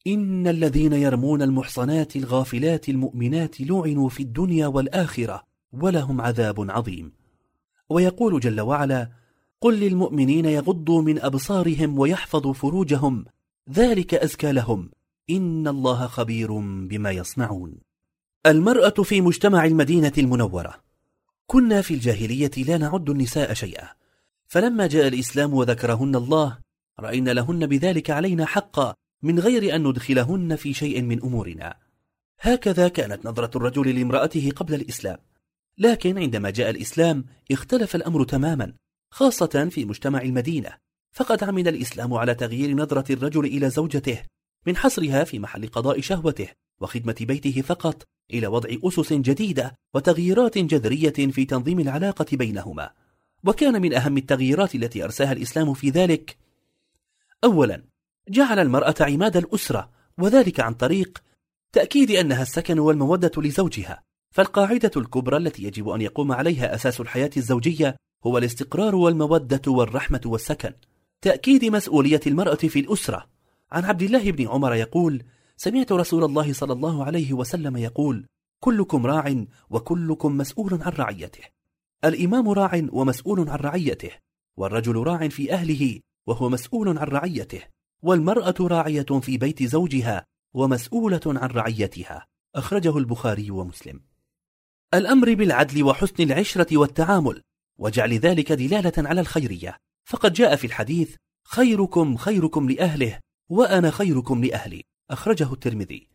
إن 0.08 0.48
الذين 0.48 0.94
يرمون 0.94 1.42
المحصنات 1.42 2.16
الغافلات 2.16 2.90
المؤمنات 2.90 3.62
لعنوا 3.62 4.10
في 4.10 4.24
الدنيا 4.24 4.68
والآخرة 4.68 5.44
ولهم 5.74 6.22
عذاب 6.22 6.72
عظيم. 6.72 7.23
ويقول 7.94 8.40
جل 8.40 8.62
وعلا 8.62 9.10
قل 9.62 9.80
للمؤمنين 9.80 10.46
يغضوا 10.46 11.02
من 11.02 11.20
أبصارهم 11.20 12.00
ويحفظوا 12.00 12.54
فروجهم 12.54 13.26
ذلك 13.70 14.14
أزكى 14.14 14.52
لهم 14.52 14.90
إن 15.30 15.68
الله 15.68 16.08
خبير 16.08 16.54
بما 16.60 17.12
يصنعون. 17.12 17.76
المرأة 18.46 19.04
في 19.04 19.22
مجتمع 19.22 19.66
المدينة 19.66 20.14
المنورة. 20.18 20.74
كنا 21.48 21.82
في 21.82 21.94
الجاهلية 21.94 22.52
لا 22.58 22.78
نعد 22.78 23.10
النساء 23.10 23.54
شيئا 23.54 23.90
فلما 24.48 24.88
جاء 24.88 25.08
الإسلام 25.08 25.54
وذكرهن 25.54 26.16
الله 26.16 26.58
رأينا 27.00 27.32
لهن 27.32 27.68
بذلك 27.68 28.10
علينا 28.10 28.46
حقا 28.46 28.94
من 29.22 29.40
غير 29.40 29.76
أن 29.76 29.88
ندخلهن 29.88 30.56
في 30.56 30.74
شيء 30.74 31.02
من 31.02 31.22
أمورنا. 31.24 31.76
هكذا 32.40 32.88
كانت 32.88 33.26
نظرة 33.26 33.58
الرجل 33.58 33.96
لامرأته 33.96 34.52
قبل 34.56 34.74
الإسلام. 34.74 35.18
لكن 35.78 36.18
عندما 36.18 36.50
جاء 36.50 36.70
الإسلام 36.70 37.26
اختلف 37.52 37.96
الأمر 37.96 38.24
تماما 38.24 38.74
خاصة 39.12 39.70
في 39.72 39.86
مجتمع 39.86 40.22
المدينة. 40.22 40.78
فقد 41.12 41.44
عمل 41.44 41.68
الإسلام 41.68 42.14
على 42.14 42.36
تغيير 42.36 42.76
نظرة 42.76 43.14
الرجل 43.14 43.46
إلى 43.46 43.70
زوجته 43.70 44.22
من 44.68 44.78
حصرها 44.78 45.24
في 45.24 45.40
محل 45.40 45.68
قضاء 45.68 46.02
شهوته 46.02 46.48
وخدمة 46.82 47.16
بيته 47.22 47.62
فقط 47.62 48.04
إلى 48.34 48.48
وضع 48.48 48.70
أسس 48.84 49.14
جديدة 49.14 49.76
وتغييرات 49.94 50.58
جذرية 50.58 51.32
في 51.32 51.46
تنظيم 51.46 51.80
العلاقة 51.80 52.26
بينهما. 52.32 52.92
وكان 53.46 53.82
من 53.82 53.94
أهم 53.94 54.18
التغييرات 54.18 54.76
التي 54.76 55.04
أرساها 55.04 55.32
الإسلام 55.32 55.74
في 55.74 55.90
ذلك 55.90 56.38
أولا 57.44 57.84
جعل 58.30 58.60
المرأة 58.60 58.96
عماد 59.00 59.38
الأسرة 59.38 59.90
وذلك 60.18 60.60
عن 60.60 60.74
طريق 60.74 61.24
تأكيد 61.72 62.12
أنها 62.12 62.42
السكن 62.42 62.80
والمودة 62.80 63.32
لزوجها. 63.38 64.04
فالقاعدة 64.34 64.92
الكبرى 64.98 65.38
التي 65.38 65.64
يجب 65.64 65.90
أن 65.90 66.02
يقوم 66.02 66.32
عليها 66.32 66.76
أساس 66.76 67.02
الحياة 67.02 67.30
الزوجية 67.38 67.96
هو 68.26 68.38
الاستقرار 68.38 68.96
والمودة 68.96 69.62
والرحمة 69.72 70.22
والسكن. 70.26 70.74
تأكيد 71.22 71.66
مسؤولية 71.66 72.20
المرأة 72.28 72.56
في 72.56 72.80
الأسرة. 72.80 73.28
عن 73.72 73.86
عبد 73.86 74.02
الله 74.02 74.32
بن 74.32 74.48
عمر 74.48 74.74
يقول 74.74 75.24
سمعت 75.58 75.92
رسول 75.92 76.24
الله 76.24 76.54
صلى 76.54 76.74
الله 76.74 77.06
عليه 77.06 77.34
وسلم 77.34 77.78
يقول 77.78 78.26
كلكم 78.60 79.06
راع 79.06 79.46
وكلكم 79.70 80.38
مسؤول 80.38 80.80
عن 80.82 80.92
رعيته. 80.92 81.44
الإمام 82.06 82.50
راع 82.50 82.88
ومسؤول 82.92 83.50
عن 83.50 83.58
رعيته 83.60 84.12
والرجل 84.58 84.96
راع 84.96 85.28
في 85.28 85.54
أهله 85.54 86.00
وهو 86.28 86.50
مسؤول 86.50 86.98
عن 86.98 87.08
رعيته 87.08 87.62
والمرأة 88.04 88.56
راعية 88.60 89.20
في 89.22 89.38
بيت 89.38 89.64
زوجها 89.64 90.26
ومسؤولة 90.54 91.22
عن 91.26 91.50
رعيتها. 91.50 92.26
أخرجه 92.56 92.98
البخاري 92.98 93.52
ومسلم. 93.52 94.13
الأمر 94.94 95.34
بالعدل 95.34 95.84
وحسن 95.84 96.24
العشرة 96.24 96.78
والتعامل 96.78 97.42
وجعل 97.80 98.14
ذلك 98.14 98.52
دلالة 98.52 98.94
على 98.98 99.22
الخيرية. 99.22 99.78
فقد 100.06 100.34
جاء 100.34 100.56
في 100.56 100.68
الحديث 100.68 101.16
خيركم 101.48 102.18
خيركم 102.18 102.70
لأهله 102.70 103.20
وأنا 103.50 103.92
خيركم 103.92 104.44
لأهلي. 104.44 104.84
أخرجه 105.12 105.54
الترمذي. 105.54 106.08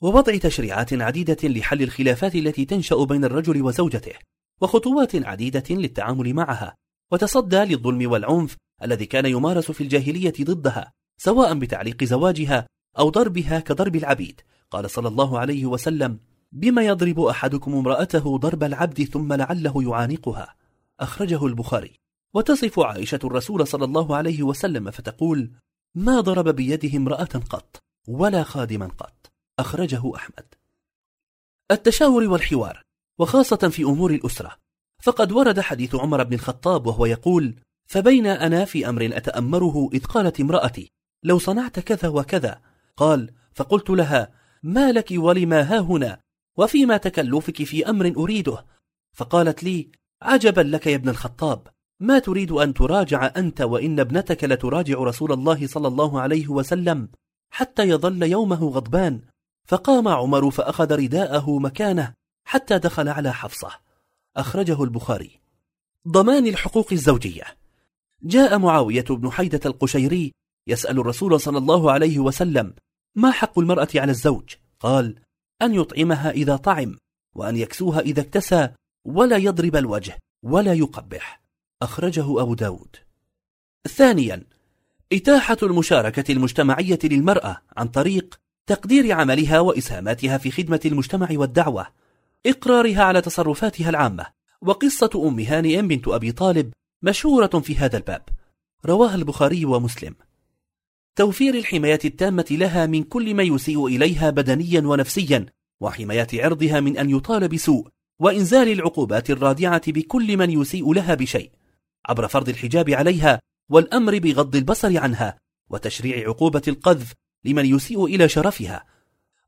ووضع 0.00 0.36
تشريعات 0.36 0.92
عديدة 0.92 1.48
لحل 1.48 1.82
الخلافات 1.82 2.34
التي 2.34 2.64
تنشأ 2.64 3.04
بين 3.04 3.24
الرجل 3.24 3.62
وزوجته 3.62 4.14
وخطوات 4.60 5.16
عديدة 5.16 5.64
للتعامل 5.70 6.34
معها 6.34 6.74
وتصدى 7.12 7.56
للظلم 7.56 8.10
والعنف 8.10 8.56
الذي 8.82 9.06
كان 9.06 9.26
يمارس 9.26 9.70
في 9.70 9.80
الجاهلية 9.80 10.34
ضدها 10.40 10.92
سواء 11.20 11.54
بتعليق 11.54 12.04
زواجها 12.04 12.66
أو 12.98 13.08
ضربها 13.08 13.60
كضرب 13.60 13.96
العبيد. 13.96 14.40
قال 14.70 14.90
صلى 14.90 15.08
الله 15.08 15.38
عليه 15.38 15.66
وسلم 15.66 16.20
بما 16.52 16.82
يضرب 16.82 17.20
أحدكم 17.20 17.74
امرأته 17.74 18.38
ضرب 18.38 18.64
العبد 18.64 19.04
ثم 19.04 19.32
لعله 19.32 19.82
يعانقها؟ 19.82 20.54
أخرجه 21.00 21.46
البخاري. 21.46 21.98
وتصف 22.34 22.80
عائشة 22.80 23.18
الرسول 23.24 23.66
صلى 23.66 23.84
الله 23.84 24.16
عليه 24.16 24.42
وسلم 24.42 24.90
فتقول 24.90 25.50
ما 25.94 26.20
ضرب 26.20 26.48
بيده 26.48 26.98
امرأة 26.98 27.24
قط 27.50 27.82
ولا 28.08 28.42
خادما 28.42 28.86
قط. 28.86 29.32
أخرجه 29.58 30.14
أحمد. 30.16 30.54
التشاور 31.70 32.28
والحوار 32.28 32.82
وخاصة 33.18 33.68
في 33.68 33.82
أمور 33.82 34.10
الأسرة. 34.10 34.56
فقد 35.02 35.32
ورد 35.32 35.60
حديث 35.60 35.94
عمر 35.94 36.24
بن 36.24 36.34
الخطاب 36.34 36.86
وهو 36.86 37.06
يقول 37.06 37.60
فبين 37.86 38.26
أنا 38.26 38.64
في 38.64 38.88
أمر 38.88 39.10
أتأمره 39.16 39.90
إذ 39.92 40.04
قالت 40.04 40.40
امرأتي 40.40 40.90
لو 41.22 41.38
صنعت 41.38 41.80
كذا 41.80 42.08
وكذا. 42.08 42.60
قال 42.96 43.34
فقلت 43.54 43.90
لها 43.90 44.32
ما 44.62 44.92
لك 44.92 45.08
ولما 45.10 45.60
ها 45.60 45.78
هنا؟ 45.78 46.27
وفيما 46.58 46.96
تكلفك 46.96 47.62
في 47.62 47.90
أمر 47.90 48.12
أريده. 48.16 48.66
فقالت 49.16 49.64
لي 49.64 49.88
عجبا 50.22 50.60
لك 50.60 50.86
يا 50.86 50.94
ابن 50.94 51.08
الخطاب 51.08 51.68
ما 52.00 52.18
تريد 52.18 52.52
أن 52.52 52.74
تراجع 52.74 53.32
أنت 53.36 53.60
وإن 53.60 54.00
ابنتك 54.00 54.44
لتراجع 54.44 54.98
رسول 54.98 55.32
الله 55.32 55.66
صلى 55.66 55.88
الله 55.88 56.20
عليه 56.20 56.48
وسلم 56.48 57.08
حتى 57.50 57.82
يظل 57.82 58.22
يومه 58.22 58.64
غضبان. 58.64 59.20
فقام 59.68 60.08
عمر 60.08 60.50
فأخذ 60.50 60.92
رداءه 60.92 61.58
مكانه 61.58 62.14
حتى 62.44 62.78
دخل 62.78 63.08
على 63.08 63.32
حفصة. 63.32 63.70
أخرجه 64.36 64.82
البخاري. 64.82 65.40
ضمان 66.08 66.46
الحقوق 66.46 66.88
الزوجية. 66.92 67.44
جاء 68.22 68.58
معاوية 68.58 69.04
بن 69.10 69.30
حيدة 69.30 69.60
القشيري 69.66 70.32
يسأل 70.66 70.98
الرسول 70.98 71.40
صلى 71.40 71.58
الله 71.58 71.92
عليه 71.92 72.18
وسلم 72.18 72.74
ما 73.16 73.30
حق 73.30 73.58
المرأة 73.58 73.88
على 73.94 74.10
الزوج؟ 74.10 74.54
قال 74.80 75.20
أن 75.62 75.74
يطعمها 75.74 76.30
إذا 76.30 76.56
طعم 76.56 76.96
وأن 77.34 77.56
يكسوها 77.56 78.00
إذا 78.00 78.20
اكتسى 78.20 78.68
ولا 79.04 79.36
يضرب 79.36 79.76
الوجه 79.76 80.18
ولا 80.42 80.72
يقبح. 80.72 81.42
أخرجه 81.82 82.42
أبو 82.42 82.54
داود. 82.54 82.96
ثانيا 83.88 84.44
إتاحة 85.12 85.56
المشاركة 85.62 86.32
المجتمعية 86.32 86.98
للمرأة 87.04 87.62
عن 87.76 87.88
طريق 87.88 88.40
تقدير 88.66 89.12
عملها 89.12 89.60
وإسهاماتها 89.60 90.38
في 90.38 90.50
خدمة 90.50 90.80
المجتمع 90.84 91.28
والدعوة 91.30 91.86
إقرارها 92.46 93.02
على 93.02 93.20
تصرفاتها 93.20 93.88
العامة. 93.90 94.26
وقصة 94.62 95.10
أم 95.28 95.40
هانئ 95.40 95.82
بنت 95.82 96.08
أبي 96.08 96.32
طالب 96.32 96.72
مشهورة 97.02 97.46
في 97.46 97.76
هذا 97.76 97.96
الباب. 97.96 98.22
رواها 98.86 99.14
البخاري 99.14 99.64
ومسلم. 99.64 100.14
توفير 101.18 101.54
الحماية 101.54 101.98
التامة 102.04 102.46
لها 102.50 102.86
من 102.86 103.02
كل 103.02 103.34
ما 103.34 103.42
يسيء 103.42 103.86
إليها 103.86 104.30
بدنيا 104.30 104.80
ونفسيا 104.80 105.46
وحماية 105.80 106.26
عرضها 106.34 106.80
من 106.80 106.98
أن 106.98 107.10
يطال 107.10 107.48
بسوء 107.48 107.88
وإنزال 108.20 108.68
العقوبات 108.68 109.30
الرادعة 109.30 109.92
بكل 109.92 110.36
من 110.36 110.50
يسيء 110.50 110.92
لها 110.92 111.14
بشيء. 111.14 111.50
عبر 112.08 112.28
فرض 112.28 112.48
الحجاب 112.48 112.90
عليها 112.90 113.40
والأمر 113.70 114.18
بغض 114.18 114.56
البصر 114.56 114.98
عنها 114.98 115.38
وتشريع 115.70 116.28
عقوبة 116.28 116.62
القذف 116.68 117.12
لمن 117.44 117.66
يسيء 117.66 118.04
إلى 118.04 118.28
شرفها. 118.28 118.84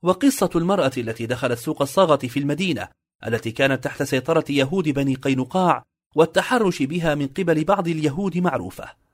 وقصة 0.03 0.51
المرأة 0.55 0.93
التي 0.97 1.27
دخلت 1.27 1.59
سوق 1.59 1.83
الصاغة 1.83 2.27
في 2.27 2.39
المدينة 2.39 2.89
التي 3.27 3.51
كانت 3.51 3.85
تحت 3.85 4.03
سيطرة 4.03 4.45
يهود 4.51 4.89
بني 4.89 5.15
قينقاع 5.15 5.83
والتحرش 6.17 6.83
بها 6.83 7.15
من 7.15 7.27
قبل 7.27 7.65
بعض 7.65 7.89
اليهود 7.89 8.39
معروفة. 8.39 9.10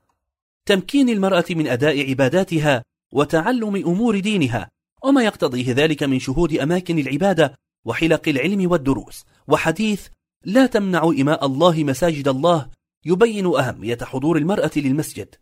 تمكين 0.67 1.09
المرأة 1.09 1.45
من 1.49 1.67
أداء 1.67 2.09
عباداتها 2.09 2.83
وتعلم 3.13 3.75
أمور 3.75 4.19
دينها 4.19 4.69
وما 5.03 5.23
يقتضيه 5.23 5.73
ذلك 5.73 6.03
من 6.03 6.19
شهود 6.19 6.53
أماكن 6.53 6.99
العبادة 6.99 7.55
وحلق 7.85 8.27
العلم 8.27 8.71
والدروس. 8.71 9.25
وحديث 9.47 10.07
لا 10.45 10.65
تمنع 10.65 11.03
إماء 11.03 11.45
الله 11.45 11.83
مساجد 11.83 12.27
الله 12.27 12.69
يبين 13.05 13.45
أهمية 13.45 13.97
حضور 14.01 14.37
المرأة 14.37 14.71
للمسجد. 14.75 15.35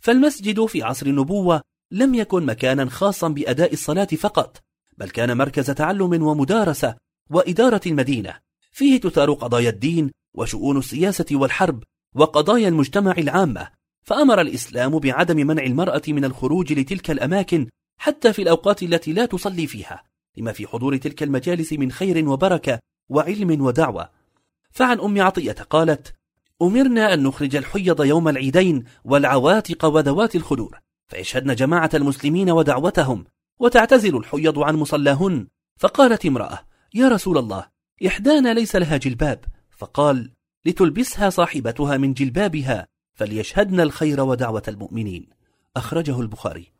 فالمسجد 0.00 0.66
في 0.66 0.82
عصر 0.82 1.06
النبوة 1.06 1.62
لم 1.90 2.14
يكن 2.14 2.46
مكانا 2.46 2.90
خاصا 2.90 3.28
بأداء 3.28 3.72
الصلاة 3.72 4.04
فقط 4.04 4.62
بل 4.98 5.10
كان 5.10 5.36
مركز 5.36 5.70
تعلم 5.70 6.22
ومدارسة 6.22 6.96
وإدارة 7.30 7.80
المدينة. 7.86 8.34
فيه 8.72 9.00
تثار 9.00 9.32
قضايا 9.32 9.70
الدين 9.70 10.10
وشؤون 10.34 10.78
السياسة 10.78 11.26
والحرب 11.32 11.82
وقضايا 12.14 12.68
المجتمع 12.68 13.14
العامة. 13.18 13.77
فأمر 14.04 14.40
الإسلام 14.40 14.98
بعدم 14.98 15.36
منع 15.36 15.62
المرأة 15.62 16.02
من 16.08 16.24
الخروج 16.24 16.72
لتلك 16.72 17.10
الأماكن 17.10 17.66
حتى 17.98 18.32
في 18.32 18.42
الأوقات 18.42 18.82
التي 18.82 19.12
لا 19.12 19.26
تصلي 19.26 19.66
فيها 19.66 20.04
لما 20.36 20.52
في 20.52 20.66
حضور 20.66 20.96
تلك 20.96 21.22
المجالس 21.22 21.72
من 21.72 21.92
خير 21.92 22.28
وبركة 22.28 22.78
وعلم 23.08 23.64
ودعوة. 23.64 24.10
فعن 24.70 25.00
أم 25.00 25.22
عطية 25.22 25.52
قالت 25.52 26.14
أمرنا 26.62 27.14
أن 27.14 27.22
نخرج 27.22 27.56
الحيض 27.56 28.04
يوم 28.04 28.28
العيدين 28.28 28.84
والعواتق 29.04 29.84
وذوات 29.84 30.36
الخدور 30.36 30.78
فيشهدن 31.08 31.54
جماعة 31.54 31.90
المسلمين 31.94 32.50
ودعوتهم 32.50 33.24
وتعتزل 33.58 34.16
الحيض 34.16 34.58
عن 34.58 34.76
مصلاهن. 34.76 35.46
فقالت 35.76 36.26
امرأة 36.26 36.60
يا 36.94 37.08
رسول 37.08 37.38
الله 37.38 37.66
إحدانا 38.06 38.54
ليس 38.54 38.76
لها 38.76 38.96
جلباب. 38.96 39.44
فقال 39.70 40.32
لتلبسها 40.64 41.30
صاحبتها 41.30 41.96
من 41.96 42.12
جلبابها. 42.12 42.86
فليشهدن 43.18 43.80
الخير 43.80 44.20
ودعوة 44.20 44.62
المؤمنين. 44.68 45.26
أخرجه 45.76 46.20
البخاري. 46.20 46.72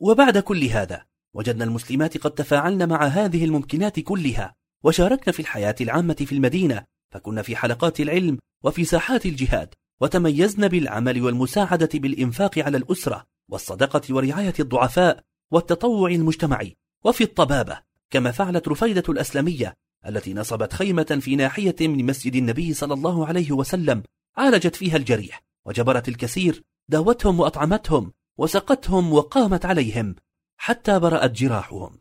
وبعد 0.00 0.38
كل 0.38 0.64
هذا 0.64 1.04
وجدنا 1.34 1.64
المسلمات 1.64 2.18
قد 2.18 2.30
تفاعلن 2.30 2.88
مع 2.88 3.04
هذه 3.04 3.44
الممكنات 3.44 4.00
كلها 4.00 4.54
وشاركن 4.84 5.32
في 5.32 5.40
الحياة 5.40 5.74
العامة 5.80 6.14
في 6.14 6.32
المدينة 6.32 6.84
فكنا 7.10 7.42
في 7.42 7.56
حلقات 7.56 8.00
العلم 8.00 8.38
وفي 8.64 8.84
ساحات 8.84 9.26
الجهاد 9.26 9.74
وتميزن 10.00 10.68
بالعمل 10.68 11.22
والمساعدة 11.22 11.88
بالإنفاق 11.94 12.58
على 12.58 12.76
الأسرة 12.76 13.24
والصدقة 13.50 14.14
ورعاية 14.14 14.54
الضعفاء 14.60 15.20
والتطوع 15.50 16.10
المجتمعي 16.10 16.76
وفي 17.04 17.24
الطبابة 17.24 17.78
كما 18.10 18.30
فعلت 18.30 18.68
رفيدة 18.68 19.04
الأسلمية 19.08 19.74
التي 20.06 20.34
نصبت 20.34 20.72
خيمة 20.72 21.18
في 21.20 21.36
ناحية 21.36 21.76
من 21.80 22.06
مسجد 22.06 22.36
النبي 22.36 22.74
صلى 22.74 22.94
الله 22.94 23.26
عليه 23.26 23.52
وسلم 23.52 24.02
عالجت 24.36 24.76
فيها 24.76 24.96
الجريح 24.96 25.42
وجبرت 25.64 26.08
الكثير 26.08 26.62
داوتهم 26.88 27.40
وأطعمتهم 27.40 28.12
وسقتهم 28.38 29.12
وقامت 29.12 29.64
عليهم 29.66 30.14
حتى 30.56 30.98
برأت 30.98 31.30
جراحهم. 31.30 31.98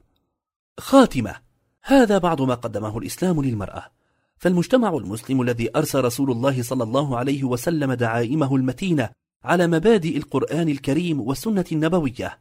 خاتمة. 0.80 1.36
هذا 1.84 2.18
بعض 2.18 2.42
ما 2.42 2.54
قدمه 2.54 2.98
الإسلام 2.98 3.44
للمرأة. 3.44 3.92
فالمجتمع 4.38 4.90
المسلم 4.90 5.42
الذي 5.42 5.70
أرسى 5.76 6.00
رسول 6.00 6.32
الله 6.32 6.64
صلى 6.64 6.84
الله 6.84 7.18
عليه 7.18 7.44
وسلم 7.44 7.94
دعائمه 7.94 8.56
المتينة 8.56 9.10
على 9.44 9.68
مبادئ 9.68 10.18
القرآن 10.18 10.70
الكريم 10.70 11.22
والسنة 11.22 11.66
النبوية. 11.72 12.40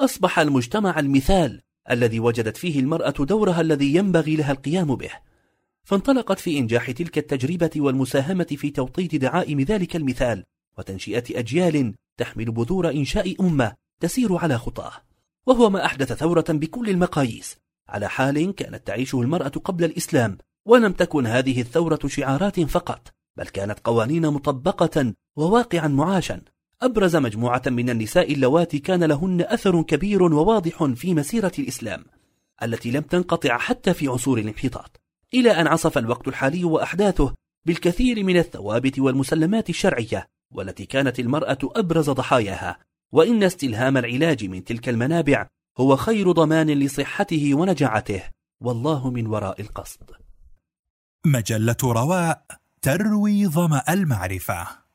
أصبح 0.00 0.38
المجتمع 0.38 0.98
المثال 0.98 1.62
الذي 1.90 2.20
وجدت 2.20 2.56
فيه 2.56 2.80
المرأة 2.80 3.14
دورها 3.20 3.60
الذي 3.60 3.94
ينبغي 3.94 4.36
لها 4.36 4.52
القيام 4.52 4.94
به. 4.94 5.10
فانطلقت 5.86 6.38
في 6.38 6.58
إنجاح 6.58 6.90
تلك 6.90 7.18
التجربة 7.18 7.70
والمساهمة 7.76 8.44
في 8.44 8.70
توطيد 8.70 9.16
دعائم 9.16 9.60
ذلك 9.60 9.96
المثال 9.96 10.44
وتنشئة 10.78 11.38
أجيال 11.38 11.94
تحمل 12.16 12.50
بذور 12.50 12.90
إنشاء 12.90 13.36
أمة 13.40 13.74
تسير 14.00 14.36
على 14.36 14.58
خطاه. 14.58 14.92
وهو 15.46 15.70
ما 15.70 15.84
أحدث 15.84 16.12
ثورة 16.12 16.44
بكل 16.48 16.90
المقاييس. 16.90 17.56
على 17.88 18.08
حال 18.08 18.54
كانت 18.54 18.86
تعيشه 18.86 19.20
المرأة 19.20 19.48
قبل 19.48 19.84
الإسلام 19.84 20.38
ولم 20.64 20.92
تكن 20.92 21.26
هذه 21.26 21.60
الثورة 21.60 22.00
شعارات 22.06 22.60
فقط 22.60 23.08
بل 23.36 23.48
كانت 23.48 23.78
قوانين 23.84 24.26
مطبقة 24.26 25.14
وواقعا 25.36 25.88
معاشا. 25.88 26.40
أبرز 26.82 27.16
مجموعة 27.16 27.62
من 27.66 27.90
النساء 27.90 28.32
اللواتي 28.32 28.78
كان 28.78 29.04
لهن 29.04 29.40
أثر 29.40 29.82
كبير 29.82 30.22
وواضح 30.22 30.84
في 30.84 31.14
مسيرة 31.14 31.52
الإسلام 31.58 32.04
التي 32.62 32.90
لم 32.90 33.02
تنقطع 33.02 33.58
حتى 33.58 33.94
في 33.94 34.08
عصور 34.08 34.38
الانحطاط. 34.38 35.05
إلى 35.34 35.50
أن 35.50 35.66
عصف 35.66 35.98
الوقت 35.98 36.28
الحالي 36.28 36.64
وأحداثه 36.64 37.34
بالكثير 37.66 38.24
من 38.24 38.36
الثوابت 38.36 38.98
والمسلمات 38.98 39.70
الشرعية 39.70 40.26
والتي 40.54 40.86
كانت 40.86 41.20
المرأة 41.20 41.58
أبرز 41.62 42.10
ضحاياها 42.10 42.78
وإن 43.12 43.42
استلهام 43.42 43.96
العلاج 43.96 44.44
من 44.44 44.64
تلك 44.64 44.88
المنابع 44.88 45.46
هو 45.78 45.96
خير 45.96 46.32
ضمان 46.32 46.70
لصحته 46.70 47.54
ونجاعته. 47.54 48.22
والله 48.60 49.10
من 49.10 49.26
وراء 49.26 49.60
القصد. 49.60 50.10
مجلة 51.26 51.76
رواء 51.84 52.46
تروي 52.82 53.46
ظمأ 53.46 53.82
المعرفة. 53.88 54.85